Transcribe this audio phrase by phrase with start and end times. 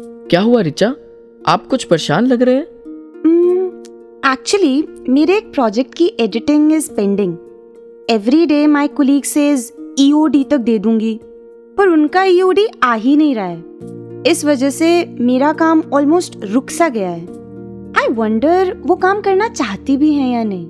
[0.00, 0.94] क्या हुआ रिचा?
[1.46, 2.62] आप कुछ परेशान लग रहे हैं?
[4.32, 7.36] एक्चुअली Hmm, मेरे एक प्रोजेक्ट की editing is pending
[8.10, 11.20] every day my colleague says EOD तक दे दूँगी
[11.78, 13.64] पर उनका ईओडी आ ही नहीं रहा है।
[14.26, 17.26] इस वजह से मेरा काम ऑलमोस्ट रुक सा गया है।
[17.92, 20.66] आई वंडर वो काम करना चाहती भी हैं या नहीं।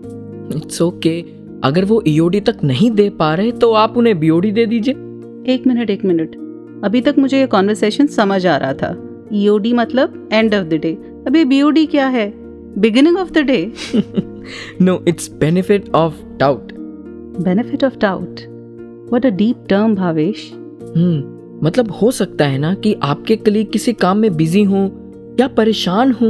[0.56, 1.34] It's okay okay.
[1.64, 4.94] अगर वो ईओडी तक नहीं दे पा रहे तो आप उन्हें बीओडी दे दीजिए।
[5.54, 6.36] एक मिनट एक मिनट।
[6.84, 10.92] अभी तक मुझे ये कॉन्वर्सेशन समझ आ रहा था। ईओडी मतलब एंड ऑफ़ द डे
[11.26, 12.32] अभी बीओडी क्या है?
[12.78, 13.72] Beginning of the day
[14.82, 16.72] no it's benefit of doubt
[17.42, 18.40] benefit of doubt
[19.10, 20.50] what a deep term Bhavesh
[20.96, 21.36] hmm
[21.66, 24.88] मतलब हो सकता है ना कि आपके कलीग किसी काम में बिज़ी हों
[25.40, 26.28] या परेशान हो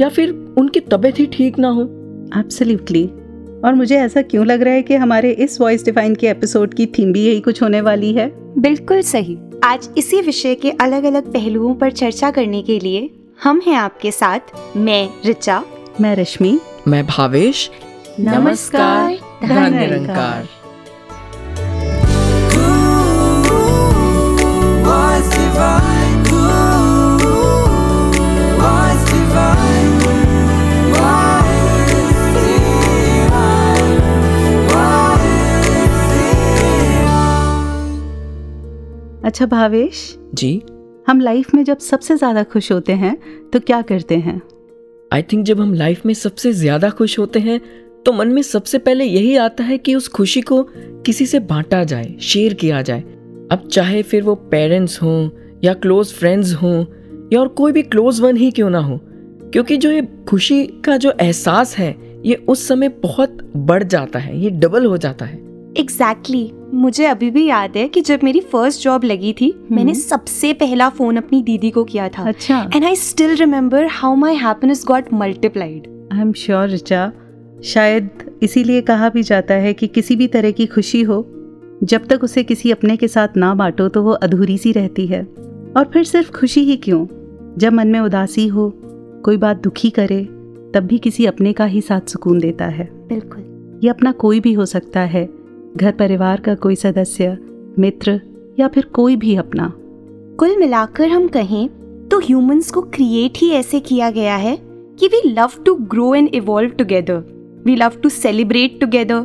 [0.00, 1.82] या फिर उनकी तबीयत ही ठीक ना हो।
[2.36, 3.04] एब्सोल्युटली
[3.64, 6.86] और मुझे ऐसा क्यों लग रहा है कि हमारे इस वॉइस डिफाइन के एपिसोड की
[6.86, 8.32] थीम भी यही कुछ होने वाली है?
[8.58, 13.10] बिल्कुल सही। आज इसी विषय के अलग अलग पहलुओं पर चर्चा करने के लिए
[13.42, 14.40] हम हैं आपके साथ
[14.76, 15.64] मैं रिचा
[16.00, 17.70] मैं रश्मि। मैं भावेश।
[18.20, 20.48] नमस्कार, धन निरंकार
[25.30, 26.09] divine.
[39.30, 39.98] अच्छा भावेश?
[40.34, 40.62] जी।
[41.06, 43.14] हम लाइफ में जब सबसे ज़्यादा खुश होते हैं
[43.50, 44.40] तो क्या करते हैं?
[45.10, 47.60] आई थिंक जब हम लाइफ में सबसे ज़्यादा खुश होते हैं
[48.06, 50.62] तो मन में सबसे पहले यही आता है कि उस खुशी को
[51.06, 53.00] किसी से बांटा जाए शेयर किया जाए।
[53.52, 55.28] अब चाहे फिर वो पेरेंट्स हों
[55.64, 56.84] या क्लोज फ्रेंड्स हों
[57.32, 58.98] या और कोई भी क्लोज वन ही क्यों ना हो
[59.52, 61.94] क्योंकि जो ये खुशी का जो एहसास है
[62.26, 66.74] ये उस समय बहुत बढ़ जाता है ये डबल हो जाता है। Exactly exactly.
[66.74, 69.72] मुझे अभी भी याद है कि जब मेरी फ़र्स्ट जॉब लगी थी hmm.
[69.72, 74.14] मैंने सबसे पहला फ़ोन अपनी दीदी को किया था। अच्छा। And I still remember how
[74.14, 77.12] my happiness got multiplied I am sure Richa
[77.64, 78.10] शायद
[78.42, 81.26] इसीलिए कहा भी जाता है कि किसी भी तरह की खुशी हो
[81.82, 85.22] जब तक उसे किसी अपने के साथ ना बांटो तो वो अधूरी सी रहती है।
[85.76, 87.06] और फिर सिर्फ़ खुशी ही क्यों?
[87.58, 88.72] जब मन में उदासी हो
[89.24, 90.24] कोई बात दुखी करे
[90.74, 94.52] तब भी किसी अपने का ही साथ सुकून देता है। बिल्कुल। ये अपना कोई भी
[94.52, 95.39] हो सकता है।
[95.76, 97.38] घर परिवार का कोई सदस्य
[97.78, 98.20] मित्र
[98.58, 99.72] या फिर कोई भी अपना।
[100.38, 101.68] कुल मिलाकर हम कहें
[102.08, 104.56] तो ह्यूमंस को क्रिएट ही ऐसे किया गया है
[105.00, 107.16] कि we love to grow and evolve together
[107.66, 109.20] we love to celebrate together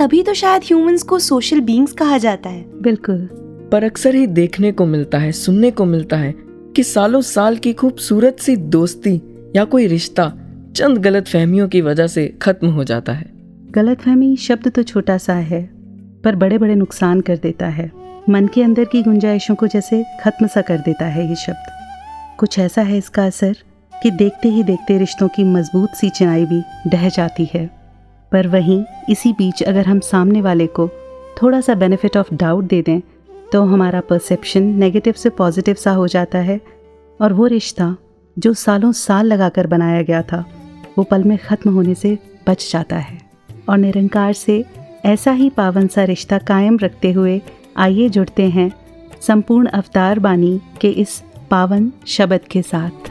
[0.00, 3.28] तभी तो शायद ह्यूमंस को सोशल बींग्स कहा जाता है। बिल्कुल।
[3.72, 6.34] पर अक्सर ही देखने को मिलता है सुनने को मिलता है
[6.76, 9.20] कि सालों साल की खूबसूरत सी दोस्ती
[9.56, 10.32] या कोई रिश्ता
[10.76, 13.32] चंद गलत फहमियों की वजह से खत्म हो जाता है।
[13.70, 15.73] गलत फहमी शब्द तो छोटा सा है।
[16.24, 17.90] पर बड़े बड़े नुकसान कर देता है।
[18.30, 22.58] मन के अंदर की गुंजाइशों को जैसे खत्म सा कर देता है ये शब्द। कुछ
[22.58, 23.56] ऐसा है इसका असर
[23.92, 27.66] कि देखते ही देखते रिश्तों की मज़बूत सी चिनाई भी ढह जाती है।
[28.32, 30.88] पर वहीं इसी बीच अगर हम सामने वाले को
[31.42, 33.00] थोड़ा सा बेनिफिट ऑफ़ डाउट दे दें
[33.52, 36.60] तो हमारा परसेप्शन नेगेटिव से पॉजिटिव सा हो जाता है
[37.20, 37.94] और वो रिश्ता
[38.36, 40.44] जो सालों साल लगाकर बनाया गया था,
[40.98, 42.16] वो पल में ख़त्म होने से
[42.48, 43.18] बच जाता है
[43.68, 44.64] और निरंकार से
[45.04, 47.42] ऐसा ही पावन सा रिश्ता कायम रखते हुए
[47.76, 48.70] आइए जुड़ते हैं
[49.20, 53.10] संपूर्ण अवतार बानी के इस पावन शब्द के साथ।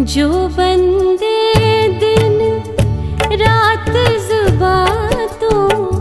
[0.00, 2.62] जो बंदे दिन,
[3.40, 3.90] रात,
[4.20, 4.86] जुबा
[5.26, 5.95] तो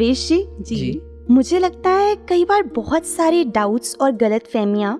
[0.00, 1.00] भावेश जी जी।
[1.30, 4.92] मुझे लगता है कई बार बहुत सारे डाउट्स और गलत फहमियाँ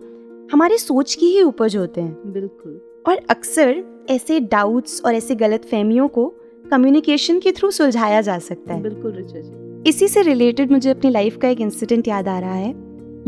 [0.52, 5.64] हमारे सोच की ही उपज होते हैं। बिल्कुल। और अक्सर ऐसे डाउट्स और ऐसे गलत
[5.64, 6.26] फहमियों को
[6.70, 11.36] कम्युनिकेशन के थ्रू सुलझाया जा सकता है। बिल्कुल जी। इसी से रिलेटेड मुझे अपनी लाइफ
[11.36, 12.70] का एक इंसिडेंट याद आ रहा है।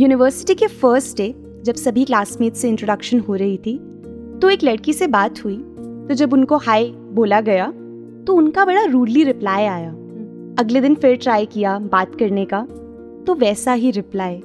[0.01, 1.35] यूनिवर्सिटी के फ़र्स्ट डे
[1.65, 3.79] जब सभी क्लासमेट से इंट्रोडक्शन हो रही थी
[4.43, 5.57] तो एक लड़की से बात हुई
[6.09, 7.71] तो जब उनको हाय बोला गया
[8.27, 9.95] तो उनका बड़ा रूडली रिप्लाई आया।
[10.59, 12.61] अगले दिन फिर ट्राई किया बात करने का
[13.27, 14.37] तो वैसा ही रिप्लाई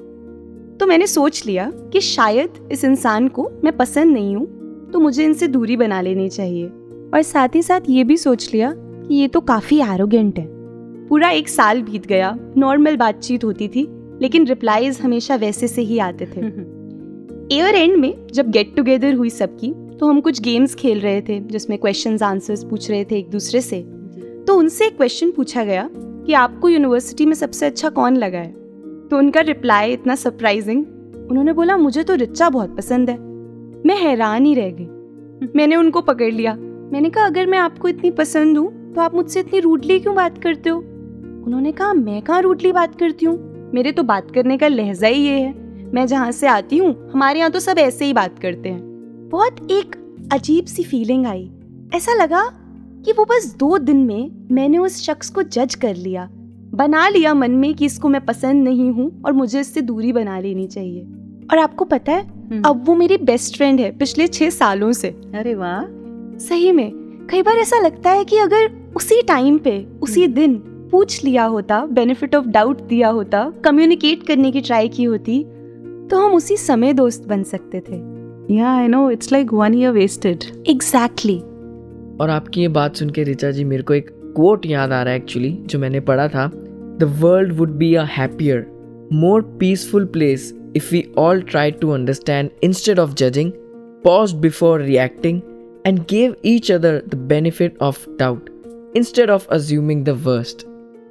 [0.80, 4.46] तो मैंने सोच लिया कि शायद इस इंसान को मैं पसंद नहीं हूँ
[4.92, 6.66] तो मुझे इनसे दूरी बना लेनी चाहिए।
[7.14, 10.46] और साथ ही साथ ये भी सोच लिया कि ये तो काफ़ी एरोगेंट है।
[11.08, 13.86] पूरा एक साल बीत गया नॉर्मल बातचीत होती थी
[14.22, 16.40] लेकिन रिप्लाईज हमेशा वैसे से ही आते थे।
[17.56, 21.40] ईयर एंड में जब गेट टुगेदर हुई सबकी तो हम कुछ गेम्स खेल रहे थे
[21.40, 23.97] जिसमें क्वेश्चंस आंसर्स पूछ रहे थे एक दूसरे से।
[24.48, 28.52] तो उनसे एक क्वेश्चन पूछा गया कि आपको यूनिवर्सिटी में सबसे अच्छा कौन लगा है?
[29.08, 30.84] तो उनका रिप्लाई इतना सरप्राइजिंग
[31.30, 33.16] उन्होंने बोला, मुझे तो रिचा बहुत पसंद है।
[33.86, 38.10] मैं हैरान ही रह गई। मैंने उनको पकड़ लिया। मैंने कहा, अगर मैं आपको इतनी
[38.10, 40.78] पसंद हूँ तो आप मुझसे इतनी रूडली क्यों बात करते हो?
[40.78, 43.70] उन्होंने कहा, मैं कहाँ रूडली बात करती हूँ?
[43.74, 45.52] मेरे तो बात करने का लहजा ही ये है।
[45.94, 49.70] मैं जहाँ से आती हूँ, हमारे यहाँ तो सब ऐसे ही बात करते हैं। बहुत
[49.70, 49.96] एक
[50.32, 51.50] अजीब सी फीलिंग आई।
[51.94, 52.42] ऐसा लगा
[53.04, 56.28] कि वो बस दो दिन में मैंने उस शख्स को जज कर लिया।
[56.74, 60.38] बना लिया मन में कि इसको मैं पसंद नहीं हूँ और मुझे इससे दूरी बना
[60.40, 61.00] लेनी चाहिए।
[61.52, 65.54] और आपको पता है अब वो मेरी बेस्ट फ्रेंड है पिछले छह सालों से। अरे
[65.54, 65.82] वाह।
[66.38, 66.90] सही में
[67.30, 70.56] कई बार ऐसा लगता है कि अगर उसी टाइम पे उसी दिन
[70.90, 75.42] पूछ लिया होता बेनिफिट ऑफ़ डाउट दिया होता कम्युनिकेट करने की ट्राई की होती
[76.10, 77.96] तो हम उसी समय दोस्त बन सकते थे।
[78.54, 81.40] या I know it's like one year wasted exactly
[82.20, 85.12] और आपकी ये बात सुन के रिचा जी मेरे को एक कोट याद आ रहा
[85.12, 86.50] है एक्चुअली जो मैंने पढ़ा था
[86.98, 88.66] the world would be a happier
[89.12, 93.52] more peaceful place if we all try to understand instead of judging
[94.04, 95.40] pause before reacting
[95.86, 98.50] and gave each other the benefit of doubt
[98.96, 100.66] instead of assuming the worst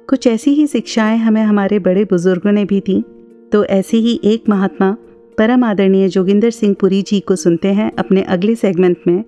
[0.08, 3.04] कुछ ऐसी ही शिक्षाएँ हमें हमारे बड़े बुज़ुर्गों ने भी दी।
[3.52, 4.96] तो ऐसे ही एक महात्मा,
[5.38, 9.24] परम आदरणीय जोगिंदर सिंह पुरी जी को सुनते हैं अपने अगले सेगमेंट में।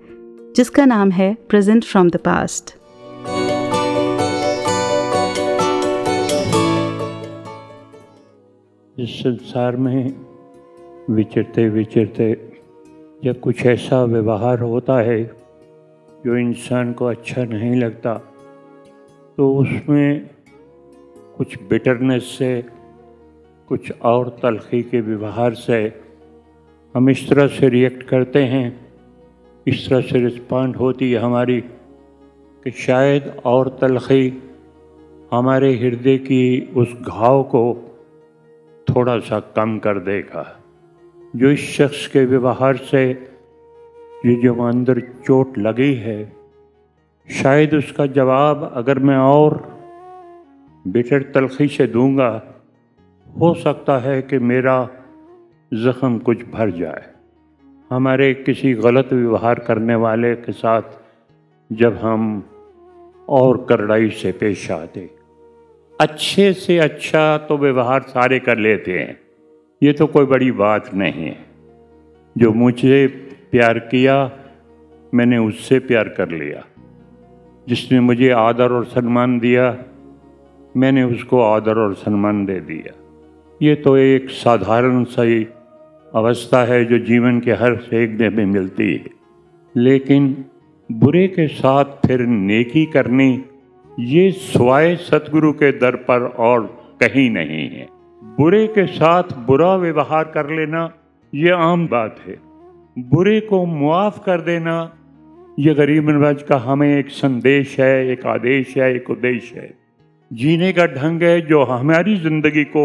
[0.55, 2.75] जिसका नाम है प्रेजेंट फ्रॉम द पास्ट
[8.99, 10.13] इस संसार में
[11.09, 12.51] विचरते विचरते
[13.23, 15.23] जब कुछ ऐसा व्यवहार होता है
[16.25, 18.13] जो इंसान को अच्छा नहीं लगता
[19.37, 20.29] तो उसमें
[21.37, 22.63] कुछ बिटरनेस से,
[23.67, 26.01] कुछ और तलखी के व्यवहार से
[26.95, 28.80] हम इस तरह से रिएक्ट करते हैं
[29.67, 31.61] इस तरह से रिस्पॉन्ड होती है हमारी
[32.63, 34.43] कि शायद और तलखी
[35.31, 37.75] हमारे हृदय की उस घाव को
[38.89, 40.59] थोड़ा सा कम कर देगा।
[41.35, 43.11] जो इस शख्स के व्यवहार से
[44.25, 46.33] ये जो अंदर चोट लगी है,
[47.29, 49.79] शायद उसका जवाब अगर मैं और
[50.87, 52.43] बेटर तलखी से दूँगा,
[53.39, 54.89] हो सकता है कि मेरा
[55.73, 57.10] ज़ख्म कुछ भर जाए।
[57.91, 60.81] हमारे किसी गलत व्यवहार करने वाले के साथ
[61.71, 62.43] जब हम
[63.29, 65.09] और करड़ाई से पेश आते।
[66.01, 69.19] अच्छे से अच्छा तो व्यवहार सारे कर लेते हैं।
[69.83, 71.45] ये तो कोई बड़ी बात नहीं है।
[72.37, 73.07] जो मुझे
[73.51, 74.31] प्यार किया,
[75.13, 76.65] मैंने उससे प्यार कर लिया।
[77.67, 79.83] जिसने मुझे आदर और सम्मान दिया,
[80.77, 82.93] मैंने उसको आदर और सम्मान दे दिया।
[83.61, 85.47] ये तो एक साधारण सी
[86.15, 89.05] अवस्था है जो जीवन के हर सेकने में मिलती है।
[89.77, 90.45] लेकिन
[90.91, 93.45] बुरे के साथ फिर नेकी करनी
[93.99, 96.63] ये स्वाय सतगुरु के दर पर और
[97.03, 97.87] कहीं नहीं है।
[98.37, 100.93] बुरे के साथ बुरा व्यवहार कर लेना
[101.35, 102.35] ये आम बात है।
[102.99, 104.93] बुरे को मुआफ कर देना
[105.59, 109.73] ये गरीब नवाज़ का हमें एक संदेश है, एक आदेश है, एक उद्देश्य है।
[110.33, 112.83] जीने का ढंग है जो हमारी ज़िंदगी को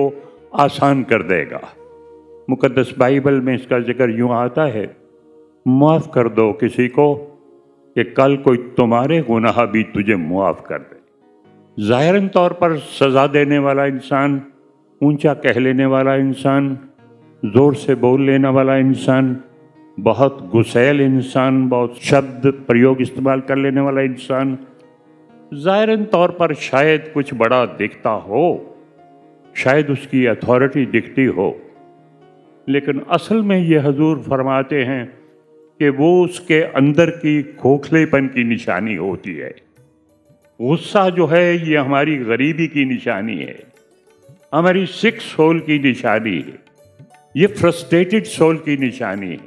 [0.54, 1.61] आसान कर देगा।
[2.49, 4.85] मुकद्दस बाइबल में इसका ज़िक्र यूँ आता है,
[5.67, 7.15] माफ़ कर दो किसी को
[7.97, 13.59] कि कल कोई तुम्हारे गुनाह भी तुझे मुआफ़ कर दे। ज़ाहिरन तौर पर सज़ा देने
[13.59, 14.41] वाला इंसान,
[15.00, 16.79] ऊँचा कह लेने वाला इंसान,
[17.43, 19.37] ज़ोर से बोल लेने वाला इंसान,
[19.99, 24.59] बहुत गुसैल इंसान, बहुत शब्द प्रयोग इस्तेमाल कर लेने वाला इंसान,
[25.55, 28.49] ज़ाहिरन तौर पर शायद कुछ बड़ा दिखता हो,
[29.57, 31.55] शायद उसकी अथॉरिटी दिखती हो।
[32.68, 35.18] लेकिन असल में ये हजूर फरमाते हैं
[35.78, 39.54] कि वो उसके अंदर की खोखलेपन की निशानी होती है।
[40.62, 43.62] गुस्सा जो है, ये हमारी गरीबी की निशानी है।
[44.54, 46.58] हमारी सिख सोल की निशानी है।
[47.37, 49.38] ये फ्रस्ट्रेटेड सोल की निशानी है।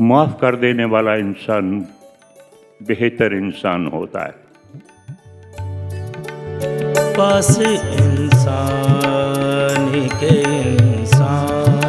[0.00, 1.86] माफ़ कर देने वाला इंसान
[2.82, 4.42] बेहतर इंसान होता है।
[7.16, 7.58] पास
[8.00, 11.81] इंसान के इंसान।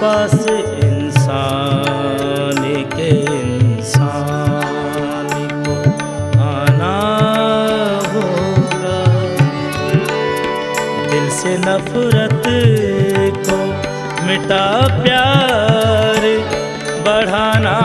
[0.00, 0.34] पास
[0.84, 2.60] इंसान
[2.94, 5.28] के इंसान
[5.66, 5.74] को
[6.42, 6.94] आना
[8.12, 9.00] होगा।
[11.10, 12.48] दिल से नफरत
[13.48, 13.58] को
[14.26, 14.64] मिटा
[15.02, 16.22] प्यार
[17.06, 17.76] बढ़ाना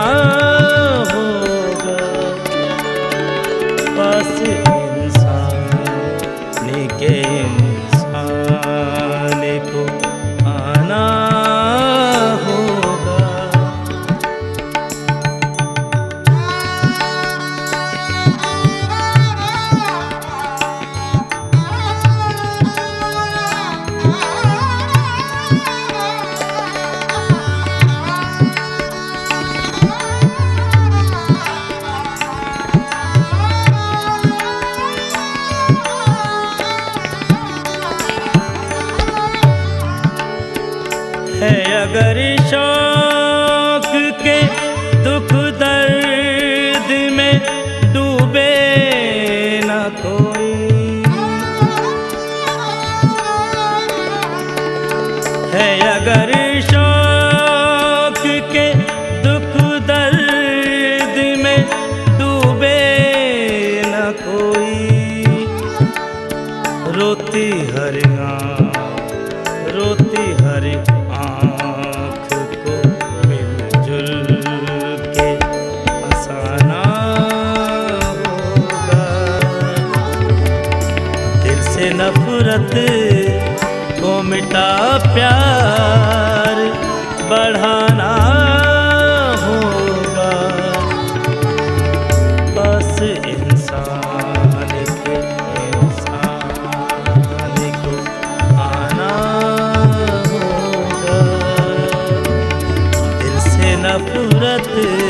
[103.97, 105.04] दिल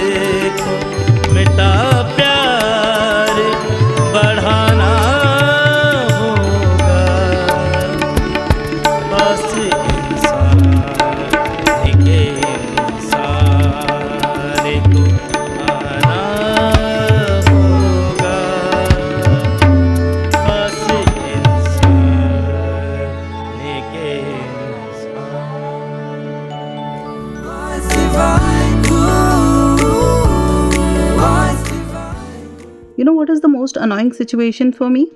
[34.05, 35.07] annoying situation for me?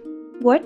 [0.42, 0.64] What?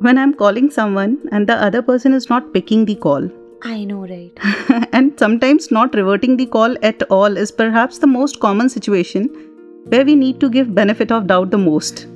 [0.00, 3.28] When I'm calling someone and the other person is not picking the call.
[3.62, 4.38] I know, right?
[4.92, 9.28] and sometimes not reverting the call at all is perhaps the most common situation
[9.86, 12.06] where we need to give benefit of doubt the most.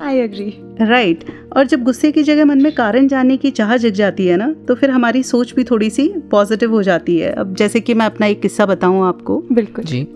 [0.00, 0.52] I agree.
[0.80, 1.32] Right right.
[1.56, 4.52] और जब गुस्से की जगह मन में कारण जानने की चाह जग जाती है ना
[4.68, 8.06] तो फिर हमारी सोच भी थोड़ी सी पॉजिटिव हो जाती है अब जैसे कि मैं
[8.06, 10.06] अपना एक किस्सा बताऊँ आपको बिल्कुल जी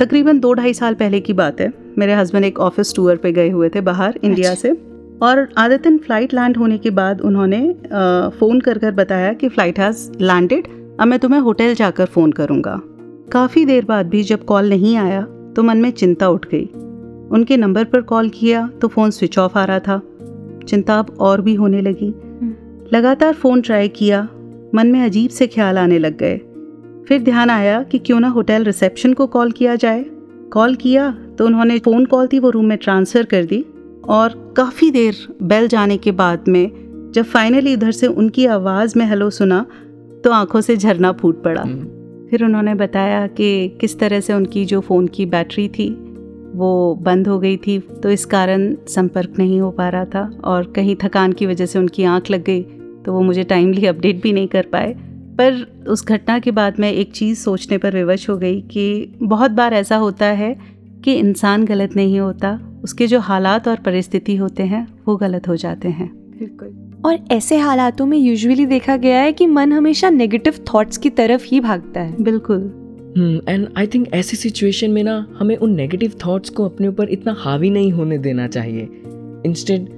[0.00, 3.50] तकरीबन दो ढाई साल पहले की बात है मेरे हस्बैंड एक ऑफ़िस टूर पे गए
[3.50, 4.70] हुए थे बाहर इंडिया से।
[5.22, 7.60] और आदतन फ़्लाइट लैंड होने के बाद उन्होंने
[8.38, 10.68] फ़ोन कर कर बताया कि फ़्लाइट हैज़ लैंडेड
[11.00, 12.80] अब मैं तुम्हें होटल जाकर फ़ोन करूँगा।
[13.32, 15.22] काफ़ी देर बाद भी जब कॉल नहीं आया
[15.56, 16.64] तो मन में चिंता उठ गई।
[17.30, 20.00] उनके नंबर पर कॉल किया तो फ़ोन स्विच ऑफ़ आ रहा था।
[20.68, 22.14] चिंता अब और भी होने लगी।
[22.92, 24.22] लगातार फ़ोन ट्राई किया
[24.74, 26.36] मन में अजीब से ख्याल आने लग गए।
[27.08, 30.04] फिर ध्यान आया कि क्यों ना होटल रिसेप्शन को कॉल किया जाए।
[30.52, 31.08] कॉल किया
[31.38, 33.64] तो उन्होंने फ़ोन कॉल थी वो रूम में ट्रांसफ़र कर दी
[34.08, 36.70] और काफ़ी देर बेल जाने के बाद में
[37.14, 39.66] जब फाइनली इधर से उनकी आवाज़ में हेलो सुना
[40.24, 44.64] तो आँखों से झरना फूट पड़ा। हम्म, फिर उन्होंने बताया कि किस तरह से उनकी
[44.64, 45.88] जो फ़ोन की बैटरी थी
[46.54, 50.72] वो बंद हो गई थी तो इस कारण संपर्क नहीं हो पा रहा था और
[50.76, 52.62] कहीं थकान की वजह से उनकी आँख लग गई
[53.04, 54.94] तो वो मुझे टाइमली अपडेट भी नहीं कर पाए।
[55.38, 59.50] पर उस घटना के बाद मैं एक चीज़ सोचने पर विवश हो गई कि बहुत
[59.50, 60.75] बार ऐसा होता है
[61.06, 65.56] कि इंसान गलत नहीं होता उसके जो हालात और परिस्थिति होते हैं वो गलत हो
[65.56, 70.54] जाते हैं। बिल्कुल। और ऐसे हालातों में यूजुअली देखा गया है कि मन हमेशा नेगेटिव
[70.64, 72.60] थॉट्स की तरफ़ ही भागता है। बिल्कुल।
[73.48, 77.36] एंड आई थिंक ऐसी सिचुएशन में ना हमें उन नेगेटिव थॉट्स को अपने ऊपर इतना
[77.38, 78.88] हावी नहीं होने देना चाहिए।
[79.46, 79.88] इंस्टेड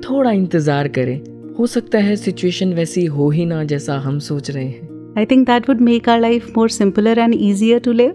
[0.00, 1.20] थोड़ा इंतज़ार करें।
[1.58, 5.46] हो सकता है सिचुएशन वैसी हो ही ना जैसा हम सोच रहे हैं। I think
[5.46, 8.14] that would make our life more simpler and easier to live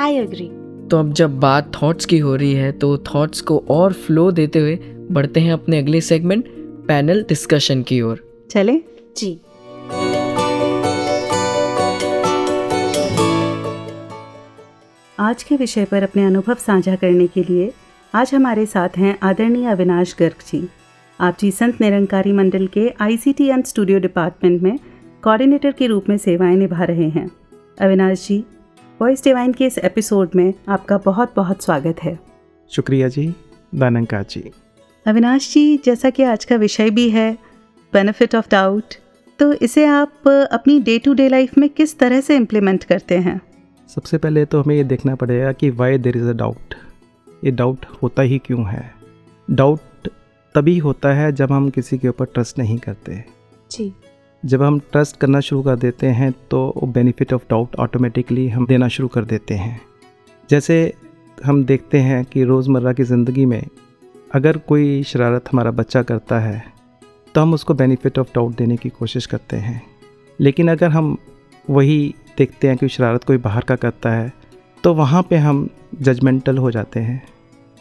[0.00, 0.50] I agree
[0.90, 4.58] तो अब जब बात थॉट्स की हो रही है तो थॉट्स को और फ्लो देते
[4.58, 4.78] हुए
[5.10, 6.44] बढ़ते हैं अपने अगले सेगमेंट
[6.88, 8.80] पैनल डिस्कशन की ओर। चले?
[9.16, 9.40] जी।
[15.18, 17.72] आज के विषय पर अपने अनुभव साझा करने के लिए
[18.14, 20.68] आज हमारे साथ हैं आदरणीय अविनाश गर्ग जी।
[21.20, 24.78] आप जी संत निरंकारी मंडल के आईसीटी एंड स्टूडियो डिपार्टमेंट में
[25.22, 27.30] कोऑर्डिनेटर के रूप में सेवाएँ निभा रहे हैं।
[27.80, 28.44] अविनाश जी
[29.00, 32.18] वॉइस डिवाइन के इस एपिसोड में आपका बहुत बहुत स्वागत है।
[32.70, 33.26] शुक्रिया जी
[33.74, 34.50] दानंका जी।
[35.06, 37.32] अविनाश जी जैसा कि आज का विषय भी है
[37.92, 38.94] बेनिफिट ऑफ़ डाउट
[39.38, 43.40] तो इसे आप अपनी डे टू डे लाइफ में किस तरह से इम्प्लीमेंट करते हैं?
[43.88, 46.74] सबसे पहले तो हमें ये देखना पड़ेगा कि why there is a doubt
[47.44, 48.94] ये डाउट होता ही क्यों है?
[49.50, 50.08] डाउट
[50.54, 53.24] तभी होता है जब हम किसी के ऊपर ट्रस्ट नहीं करते।
[53.70, 53.92] जी।
[54.44, 58.88] जब हम ट्रस्ट करना शुरू कर देते हैं तो बेनिफिट ऑफ़ डाउट ऑटोमेटिकली हम देना
[58.88, 59.80] शुरू कर देते हैं।
[60.50, 60.76] जैसे
[61.38, 63.62] हम देखते हैं कि रोज़मर्रा की ज़िंदगी में
[64.34, 66.62] अगर कोई शरारत हमारा बच्चा करता है
[67.34, 69.80] तो हम उसको बेनिफिट ऑफ़ डाउट देने की कोशिश करते हैं।
[70.38, 71.16] लेकिन अगर हम
[71.70, 74.32] वही देखते हैं कि शरारत कोई बाहर का करता है
[74.84, 77.22] तो वहाँ पे हम जजमेंटल हो जाते हैं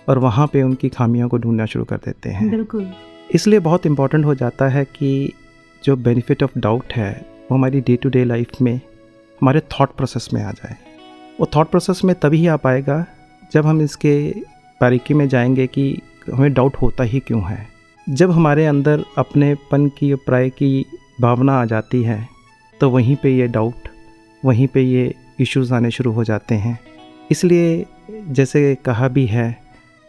[0.07, 2.91] और वहाँ पे उनकी खामियों को ढूंढना शुरू कर देते हैं। बिल्कुल।
[3.29, 5.33] इसलिए बहुत इंपॉर्टेंट हो जाता है कि
[5.83, 7.11] जो बेनिफिट ऑफ़ डाउट है,
[7.51, 8.75] वो हमारी डे टू डे लाइफ में,
[9.41, 10.75] हमारे थॉट प्रोसेस में आ जाए।
[11.39, 13.05] वो थॉट प्रोसेस में तभी आ पाएगा
[13.51, 14.33] जब हम इसके
[14.81, 16.01] बारीकी में जाएँगे कि
[16.33, 17.67] हमें डाउट होता ही क्यों है।
[18.09, 20.85] जब हमारे अंदर अपनेपन की प्राय की
[21.21, 22.27] भावना आ जाती है
[22.81, 23.87] तो वहीं पे ये डाउट
[24.45, 26.79] वहीं पे ये इश्यूज़ आने शुरू हो जाते हैं।
[27.31, 27.85] इसलिए
[28.29, 29.51] जैसे कहा भी है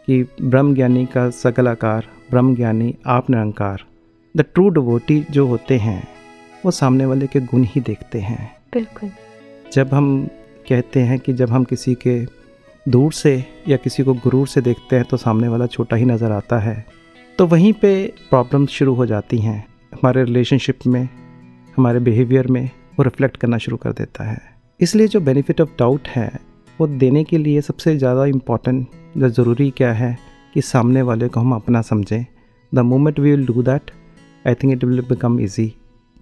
[0.07, 3.83] कि ब्रह्म ज्ञानी का सकल आकार ब्रह्म ज्ञानी आप निरंकार।
[4.35, 6.01] द ट्रू डिवोटी जो होते हैं
[6.65, 8.39] वो सामने वाले के गुण ही देखते हैं।
[8.73, 9.11] बिल्कुल।
[9.73, 10.25] जब हम
[10.69, 12.19] कहते हैं कि जब हम किसी के
[12.85, 13.33] दूर से
[13.67, 16.85] या किसी को गुरूर से देखते हैं तो सामने वाला छोटा ही नज़र आता है।
[17.39, 17.95] तो वहीं पे
[18.29, 19.57] प्रॉब्लम्स शुरू हो जाती हैं।
[19.93, 21.07] हमारे रिलेशनशिप में
[21.77, 22.69] हमारे बिहेवियर में
[22.99, 24.39] वो रिफ्लेक्ट करना शुरू कर देता है।
[24.79, 26.31] इसलिए जो बेनिफिट ऑफ़ डाउट है
[26.79, 30.17] वो देने के लिए सबसे ज़्यादा इंपॉर्टेंट जो ज़रूरी क्या है
[30.53, 32.25] कि सामने वाले को हम अपना समझें।
[32.71, 33.91] The moment we will do that
[34.47, 35.73] I think it will become easy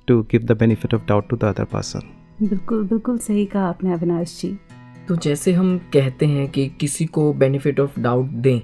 [0.07, 3.93] to give the benefit of doubt to the other person बिल्कुल बिल्कुल सही कहा आपने
[3.93, 4.57] अविनाश जी।
[5.07, 8.59] तो जैसे हम कहते हैं कि किसी को बेनिफिट ऑफ़ डाउट दें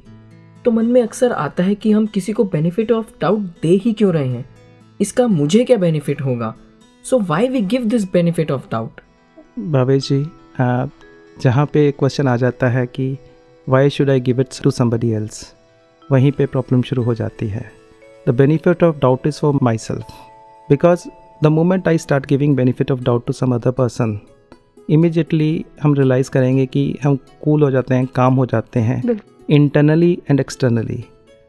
[0.65, 3.93] तो मन में अक्सर आता है कि हम किसी को बेनिफिट ऑफ़ डाउट दे ही
[3.93, 4.45] क्यों रहे हैं?
[4.99, 6.53] इसका मुझे क्या बेनिफिट होगा?
[7.05, 9.01] So why we give this benefit of doubt
[9.71, 10.25] Bhavesh ji
[11.41, 13.17] जहाँ पे क्वेश्चन आ जाता है कि
[13.67, 15.53] why should I give it's to somebody else
[16.11, 17.78] वहीं पे प्रॉब्लम शुरू हो जाती है।
[18.27, 20.05] Benefit of doubt is for myself
[20.69, 21.09] because
[21.43, 24.19] the moment I start giving benefit of doubt to some other person
[24.89, 30.21] immediately हम रियलाइज़ करेंगे कि हम कूल हो जाते हैं काम हो जाते हैं इंटरनली
[30.29, 31.05] एंड एक्सटर्नली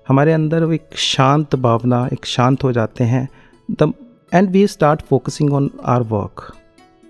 [0.08, 3.28] हमारे अंदर वो एक शांत भावना एक शांत हो जाते हैं
[3.70, 3.92] the
[4.34, 6.52] end we start focusing on our work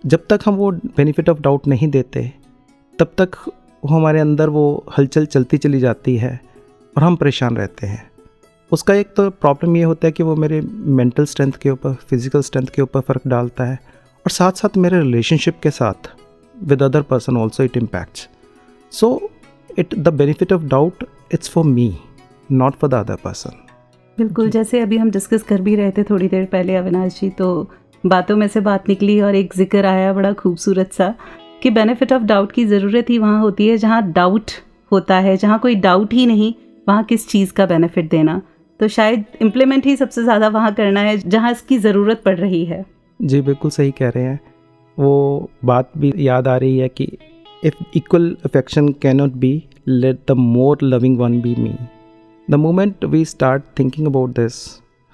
[0.06, 2.32] जब तक हम वो बेनिफिट ऑफ़ डाउट नहीं देते
[2.98, 3.30] तब तक
[3.90, 6.40] हमारे अंदर वो हलचल चलती चली जाती है
[6.96, 8.09] और हम परेशान रहते हैं।
[8.72, 10.60] उसका एक तो प्रॉब्लम ये होता है कि वो मेरे
[10.98, 13.78] मेंटल स्ट्रेंथ के ऊपर फ़िज़िकल स्ट्रेंथ के ऊपर फ़र्क डालता है
[14.26, 16.10] और साथ साथ मेरे रिलेशनशिप के साथ
[16.62, 18.28] with other person also it impacts
[18.92, 19.30] so
[19.78, 21.04] it the benefit of doubt
[21.34, 21.94] it's for me
[22.52, 23.50] not for the other person
[24.18, 27.70] बिल्कुल जैसे अभी हम डिस्कस कर भी रहे थे थोड़ी देर पहले अविनाश जी तो
[28.06, 31.14] बातों में से बात निकली और एक ज़िक्र आया बड़ा खूबसूरत सा
[31.62, 34.50] कि बेनिफिट ऑफ़ डाउट की ज़रूरत ही वहाँ होती है जहाँ डाउट
[34.92, 36.54] होता है जहाँ कोई डाउट ही नहीं
[36.88, 38.40] वहाँ किस चीज़ का बेनिफिट देना।
[38.80, 42.84] तो शायद इम्प्लीमेंट ही सबसे ज़्यादा वहाँ करना है जहाँ इसकी ज़रूरत पड़ रही है।
[43.20, 44.38] जी, बिल्कुल सही कह रहे हैं।
[44.98, 47.08] वो बात भी याद आ रही है कि
[47.64, 49.52] if equal affection cannot be
[49.88, 51.74] let the more loving one be me
[52.48, 54.54] the moment we start thinking about this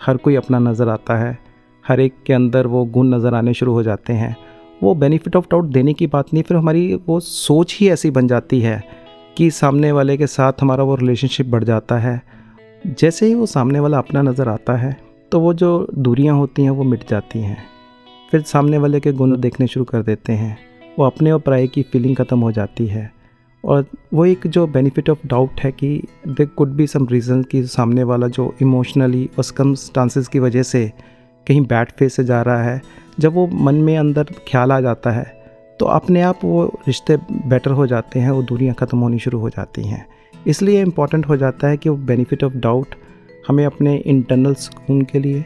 [0.00, 1.38] हर कोई अपना नज़र आता है।
[1.84, 4.34] हर एक के अंदर वो गुण नज़र आने शुरू हो जाते हैं।
[4.82, 8.28] वो बेनिफिट ऑफ़ डाउट देने की बात नहीं, फिर हमारी वो सोच ही ऐसी बन
[8.28, 8.82] जाती है
[9.36, 12.20] कि सामने वाले के साथ हमारा वो रिलेशनशिप बढ़ जाता है।
[12.88, 14.96] जैसे ही वो सामने वाला अपना नज़र आता है
[15.32, 17.56] तो वो जो दूरियाँ होती हैं वो मिट जाती हैं।
[18.30, 20.56] फिर सामने वाले के गुण देखने शुरू कर देते हैं।
[20.98, 23.10] वो अपने और पराये की फीलिंग ख़त्म हो जाती है।
[23.64, 27.62] और वो एक जो बेनिफिट ऑफ़ डाउट है कि they could be some reason कि
[27.66, 30.90] सामने वाला जो इमोशनली और स्टांसिस की वजह से
[31.46, 32.80] कहीं बैड फेस से जा रहा है,
[33.20, 35.24] जब वो मन में अंदर ख्याल आ जाता है
[35.80, 39.50] तो अपने आप वो रिश्ते बेटर हो जाते हैं, वो दूरियाँ ख़त्म होनी शुरू हो
[39.50, 40.06] जाती हैं।
[40.46, 42.94] इसलिए इंपॉर्टेंट हो जाता है कि वो बेनिफिट ऑफ़ डाउट
[43.48, 45.44] हमें अपने इंटरनल सुकून के लिए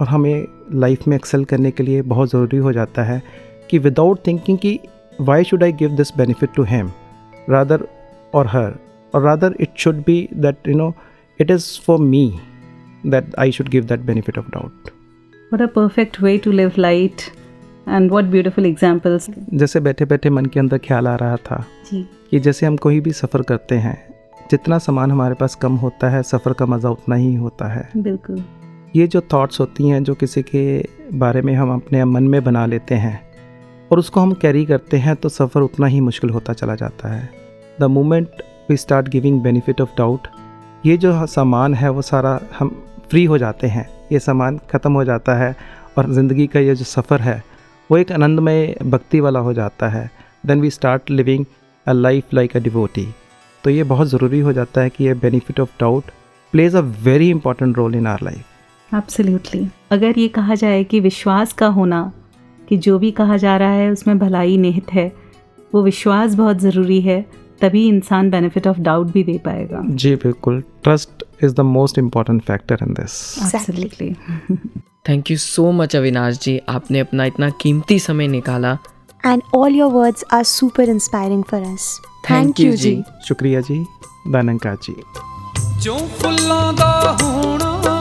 [0.00, 3.22] और हमें लाइफ में एक्सेल करने के लिए बहुत ज़रूरी हो जाता है
[3.70, 4.78] कि विदाउट थिंकिंग कि
[5.20, 6.90] why should I give this benefit to him
[7.50, 7.86] rather
[8.34, 8.74] or her
[9.14, 10.92] or rather it should be that you know
[11.40, 12.38] it is for me
[13.06, 14.90] that I should give that benefit of doubt
[15.52, 17.22] What a perfect way to live light
[17.88, 19.30] and what beautiful examples.
[19.54, 23.00] जैसे बैठे बैठे मन के अंदर ख्याल आ रहा था जी। कि जैसे हम कोई
[23.00, 24.09] भी सफ़र करते हैं
[24.50, 28.42] जितना सामान हमारे पास कम होता है सफ़र का मज़ा उतना ही होता है। बिल्कुल।
[28.96, 30.62] ये जो थॉट्स होती हैं जो किसी के
[31.14, 33.20] बारे में हम अपने मन में बना लेते हैं
[33.90, 37.28] और उसको हम कैरी करते हैं तो सफ़र उतना ही मुश्किल होता चला जाता है।
[37.80, 40.26] The moment we start giving benefit of doubt
[40.86, 42.70] ये जो सामान है वो सारा हम
[43.10, 45.54] फ्री हो जाते हैं। ये सामान ख़त्म हो जाता है
[45.98, 47.42] और ज़िंदगी का ये जो सफ़र है
[47.90, 50.10] वो एक आनंदमय भक्ति वाला हो जाता है।
[50.46, 51.44] Then we start living
[51.86, 53.06] a life like a devotee
[53.64, 56.04] तो ये बहुत ज़रूरी हो जाता है कि ये benefit of doubt
[56.52, 61.52] plays a very important role in our life absolutely अगर ये कहा जाए कि विश्वास
[61.52, 62.00] का होना
[62.68, 65.12] कि जो भी कहा जा रहा है उसमें भलाई निहित है
[65.74, 67.24] वो विश्वास बहुत ज़रूरी है
[67.60, 72.42] तभी इंसान बेनिफिट ऑफ़ डाउट भी दे पाएगा। जी बिल्कुल। Trust is the most important
[72.42, 73.12] factor in this
[73.54, 74.14] absolutely
[75.08, 76.60] thank you so much Avinash ji.
[76.68, 78.76] आपने अपना इतना कीमती समय निकाला।
[79.24, 82.00] and all your words are super inspiring for us.
[82.22, 83.86] Thank, Thank you, ਜੀ ਸ਼ੁਕਰੀਆ ਜੀ
[84.32, 84.94] ਦਾਨੰਕਾ ਜੀ
[85.82, 87.98] ਜੋ ਫੁੱਲਾਂ ਦਾ ਹੋਣਾ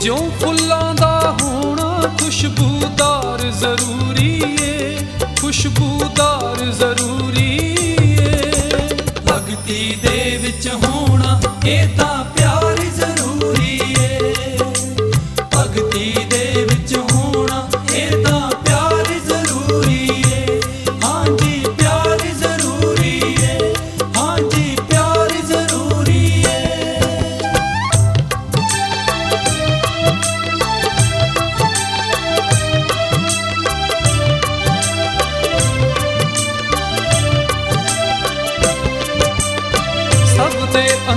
[0.00, 4.98] ਜੋ ਫੁੱਲਾਂ ਦਾ ਹੋਣਾ ਖੁਸ਼ਬੂਦਾਰ ਜ਼ਰੂਰੀ ਏ
[5.40, 7.76] ਖੁਸ਼ਬੂਦਾਰ ਜ਼ਰੂਰੀ
[8.10, 8.88] ਏ।
[9.30, 12.24] ਭਗਤੀ ਦੇ ਵਿੱਚ ਹੋਣਾ ਇਹ ਤਾਂ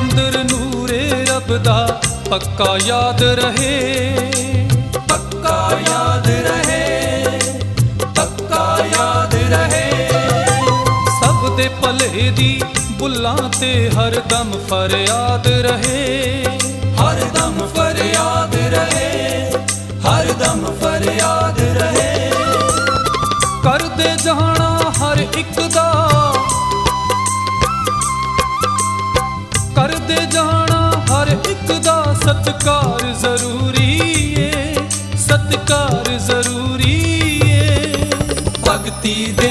[0.02, 4.16] ਦੇ ਅੰਦਰ ਨੂਰੇ ਰੱਬ ਦਾ ਪੱਕਾ ਯਾਦ ਰਹੇ।
[5.10, 7.26] ਪੱਕਾ ਯਾਦ ਰਹੇ
[8.16, 10.10] ਪੱਕਾ ਯਾਦ ਰਹੇ।
[11.24, 12.62] ਸਭ ਦੇ ਭਲੇ ਦੀ
[12.92, 16.44] ਬੁੱਲਾਂ ਤੇ ਹਰਦਮ ਫਰਿਆਦ ਰਹੇ।
[17.02, 19.52] ਹਰਦਮ ਫਰਿਆਦ ਰਹੇ
[20.08, 22.32] ਹਰਦਮ ਫਰਿਆਦ ਰਹੇ।
[23.64, 26.08] ਕਰਦੇ ਜਾਣਾ ਹਰ ਇੱਕ ਦਾ
[30.12, 34.76] ਕਰਦੇ ਜਾਣਾ ਹਰ ਇੱਕ ਦਾ ਸਤਕਾਰ ਜ਼ਰੂਰੀ ਏ
[35.18, 38.10] ਸਤਕਾਰ ਜ਼ਰੂਰੀ ਏ।
[38.68, 39.51] ਭਗਤੀ ਦੇ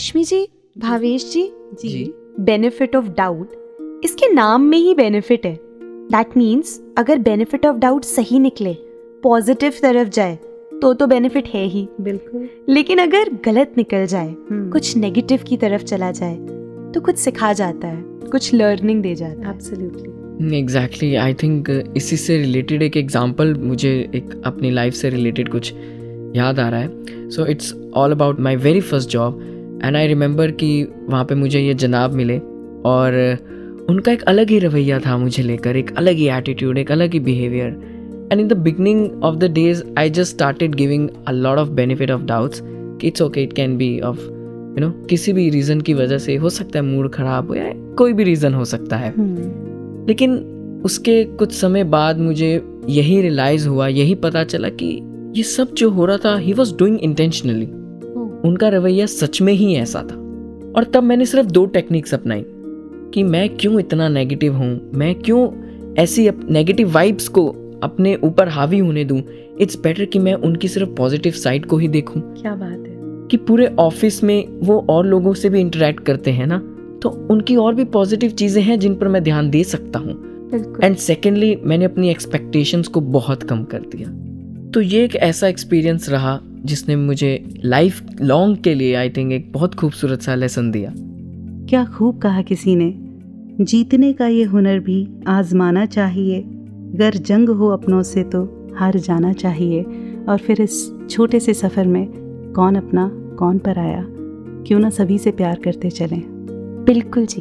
[0.00, 1.42] रश्मि जी भावेश जी।
[1.80, 2.04] जी।
[2.40, 5.58] बेनिफिट ऑफ़ डाउट इसके नाम में ही बेनिफिट है।
[6.12, 8.72] दैट मीन्स अगर बेनिफिट ऑफ़ डाउट सही निकले
[9.22, 10.38] पॉजिटिव तरफ़ जाए
[10.82, 15.56] तो तो बेनिफिट है ही। बिल्कुल। लेकिन अगर गलत निकल जाए हम्म, कुछ नेगेटिव की
[15.56, 16.34] तरफ़ चला जाए
[16.94, 22.16] तो कुछ सिखा जाता है कुछ लर्निंग दे जाता है। एब्सोल्युटली एग्जैक्टली आई थिंक इसी
[22.16, 25.72] से रिलेटेड एक एग्जांपल मुझे एक अपनी लाइफ से रिलेटेड कुछ
[26.36, 29.46] याद आ रहा है। So it's all about my very first job
[29.84, 32.38] and I remember कि वहाँ पे मुझे ये जनाब मिले
[32.84, 33.36] और
[33.88, 37.20] उनका एक अलग ही रवैया था मुझे लेकर एक अलग ही एटीट्यूड एक अलग ही
[37.20, 37.66] behaviour
[38.32, 42.10] and in the beginning of the days I just started giving a lot of benefit
[42.10, 45.94] of doubts कि it's okay it can be of you know किसी भी रीज़न की
[45.94, 49.14] वजह से हो सकता है मूड ख़राब हो या कोई भी रीज़न हो सकता है।
[50.06, 50.34] लेकिन
[50.84, 55.00] उसके कुछ समय बाद मुझे यही रियलाइज़ हुआ यही पता चला कि
[55.36, 57.68] ये सब जो हो रहा था ही वॉज़ डूइंग इंटेंशनली
[58.44, 60.14] उनका रवैया सच में ही ऐसा था।
[60.76, 62.44] और तब मैंने सिर्फ़ दो टेक्निक्स अपनाई
[63.14, 65.48] कि मैं क्यों इतना नेगेटिव हूँ मैं क्यों
[65.94, 67.46] ऐसी नेगेटिव वाइब्स को
[67.82, 69.22] अपने ऊपर हावी होने दूँ।
[69.60, 73.28] इट्स बेटर कि मैं उनकी सिर्फ़ पॉजिटिव साइड को ही देखूँ। क्या बात है?
[73.30, 76.58] कि पूरे ऑफ़िस में वो और लोगों से भी इंटरेक्ट करते हैं ना
[77.02, 80.96] तो उनकी और भी पॉजिटिव चीज़ें हैं जिन पर मैं ध्यान दे सकता हूँ। एंड
[80.96, 84.08] सेकेंडली मैंने अपनी एक्सपेक्टेशंस को बहुत कम कर दिया।
[84.70, 89.52] तो ये एक ऐसा एक्सपीरियंस रहा जिसने मुझे लाइफ लॉन्ग के लिए आई थिंक एक
[89.52, 90.92] बहुत खूबसूरत सा लेसन दिया।
[91.68, 92.94] क्या खूब कहा किसी ने?
[93.64, 99.32] जीतने का ये हुनर भी आजमाना चाहिए। अगर जंग हो अपनों से तो हार जाना
[99.32, 99.86] चाहिए।
[100.28, 102.08] और फिर इस छोटे से सफ़र में
[102.56, 104.06] कौन अपना कौन पर आया?
[104.66, 106.22] क्यों ना सभी से प्यार करते चलें।
[106.86, 107.40] बिल्कुल जी।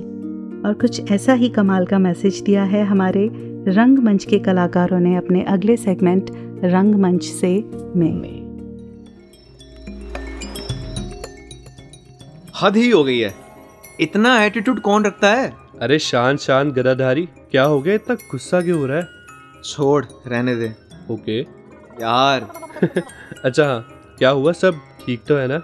[0.66, 3.30] और कुछ ऐसा ही कमाल का मैसेज दिया है हमारे
[3.68, 6.32] रंगमंच के कलाकारों ने अपने अगले सेगमेंट
[6.64, 7.64] रंगमंच से
[7.96, 8.39] में।
[12.62, 13.36] हद ही हो गई है।
[14.00, 15.54] इतना एटीट्यूड कौन रखता है?
[15.82, 17.94] अरे शांत शांत गदाधारी क्या हो गया?
[17.94, 19.08] इतना गुस्सा क्यों हो रहा है?
[19.64, 20.74] छोड़ रहने दे।
[21.12, 21.40] ओके।
[22.02, 22.48] यार।
[23.46, 24.80] अच्छा हाँ क्या हुआ सब?
[25.06, 25.62] ठीक तो है ना?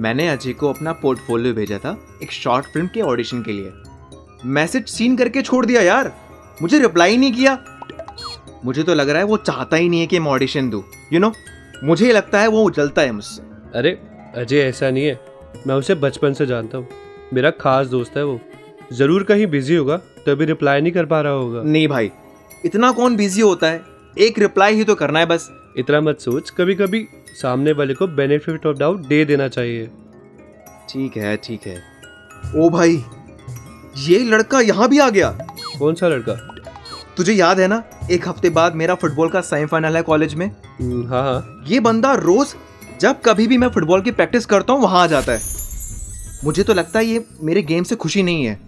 [0.00, 3.72] मैंने अजय को अपना पोर्टफोलियो भेजा था एक शॉर्ट फ़िल्म के ऑडिशन के लिए।
[4.44, 6.12] मैसेज सीन करके छोड़ दिया यार।
[6.62, 7.58] मुझे रिप्लाई नहीं किया।
[8.64, 11.20] मुझे तो लग रहा है वो चाहता ही नहीं है कि मैं ऑडिशन दूँ। यू
[11.20, 11.32] नो
[11.84, 13.42] मुझे लगता है वो उजलता है मुझसे।
[13.78, 13.90] अरे
[14.36, 15.33] अजय ऐसा नहीं है।
[15.66, 16.88] मैं उसे बचपन से जानता हूँ।
[17.32, 18.38] मेरा खास दोस्त है वो।
[18.92, 22.10] ज़रूर कहीं बिज़ी होगा तभी रिप्लाई नहीं कर पा रहा होगा। नहीं भाई
[22.64, 23.82] इतना कौन बिज़ी होता है?
[24.16, 28.06] एक रिप्लाई ही तो करना है बस। इतना मत सोच कभी कभी सामने वाले को
[28.06, 29.90] बेनिफिट ऑफ़ डाउट दे देना चाहिए।
[30.90, 31.82] ठीक है ठीक है।
[32.56, 33.02] ओ भाई
[33.98, 35.30] ये लड़का यहाँ भी आ गया।
[35.78, 36.34] कौन सा लड़का?
[37.16, 40.46] तुझे याद है ना एक हफ़्ते बाद मेरा फुटबॉल का सेमीफाइनल है कॉलेज में?
[40.80, 42.54] हम्म, हाँ हाँ। ये बंदा रोज
[43.00, 45.40] जब कभी भी मैं फुटबॉल की प्रैक्टिस करता हूँ वहाँ आ जाता है।
[46.44, 48.60] मुझे तो लगता है ये मेरे गेम से खुशी नहीं है।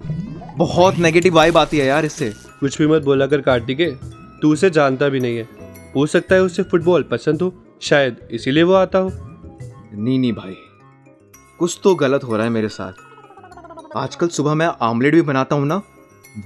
[0.59, 3.87] बहुत नेगेटिव वाइब आती है यार इससे। कुछ भी मत बोला कर कार्तिके।
[4.43, 5.49] तू उसे जानता भी नहीं है।
[5.97, 9.11] हो सकता है उसे फुटबॉल पसंद हो। शायद इसीलिए वो आता हो।
[9.93, 10.57] नहीं नहीं भाई।
[11.59, 12.93] कुछ तो गलत हो रहा है मेरे साथ।
[13.97, 15.83] आजकल सुबह मैं आमलेट भी बनाता हूँ ना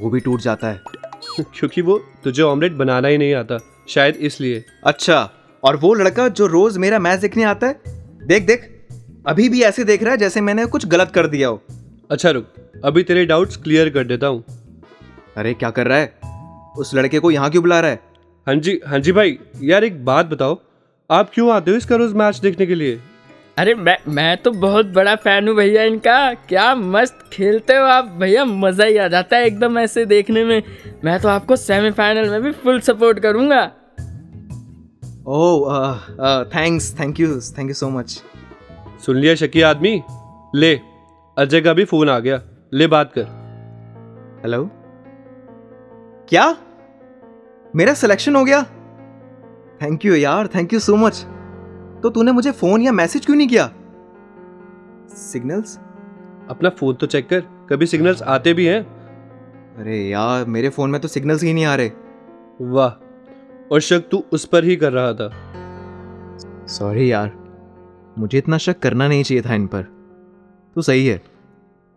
[0.01, 0.83] वो भी टूट जाता है।
[1.41, 5.31] क्योंकि वो तुझे ऑमलेट बनाना ही नहीं आता। शायद इसलिए। अच्छा।
[5.63, 7.81] और वो लड़का जो रोज मेरा मैच देखने आता है
[8.27, 8.69] देख देख
[9.27, 11.63] अभी भी ऐसे देख रहा है जैसे मैंने कुछ गलत कर दिया हो।
[12.11, 12.47] अच्छा रुक
[12.85, 14.45] अभी तेरे डाउट्स क्लियर कर देता हूँ।
[15.37, 16.13] अरे क्या कर रहा है?
[16.79, 18.01] उस लड़के को यहाँ क्यों बुला रहा है?
[18.47, 20.59] हाँ जी हाँ जी भाई यार एक बात बताओ
[21.11, 23.01] आप क्यों आते हो इसका रोज मैच देखने के लिए?
[23.59, 28.05] अरे मैं मैं तो बहुत बड़ा फ़ैन हूँ भैया इनका। क्या मस्त खेलते हो आप।
[28.21, 30.63] भैया मज़ा ही आ जाता है एकदम ऐसे देखने में।
[31.05, 33.61] मैं तो आपको सेमीफाइनल में भी फुल सपोर्ट करूँगा।
[35.31, 35.99] ओह
[36.45, 38.23] thanks thank you thank you so much
[39.05, 40.03] सुन लिया शकी आदमी?
[40.55, 40.81] ले
[41.37, 42.41] अजय का भी फ़ोन आ गया।
[42.75, 43.27] ले बात कर।
[44.43, 44.71] हेलो
[46.29, 46.57] क्या?
[47.77, 48.63] मेरा सिलेक्शन हो गया?
[49.83, 50.47] थैंक यू यार.
[50.47, 51.21] थैंक यू सो मच
[52.03, 53.67] तो तूने मुझे फ़ोन या मैसेज क्यों नहीं किया?
[55.15, 55.79] सिग्नल्स
[56.51, 57.41] अपना फ़ोन तो चेक कर।
[57.71, 58.81] कभी सिग्नल्स आते भी हैं?
[59.77, 61.91] अरे यार मेरे फ़ोन में तो सिग्नल्स ही नहीं आ रहे।
[62.61, 62.91] वाह
[63.71, 65.31] और शक तू उस पर ही कर रहा था।
[66.67, 67.33] सॉरी यार
[68.19, 69.83] मुझे इतना शक करना नहीं चाहिए था इन पर।
[70.75, 71.21] तू सही है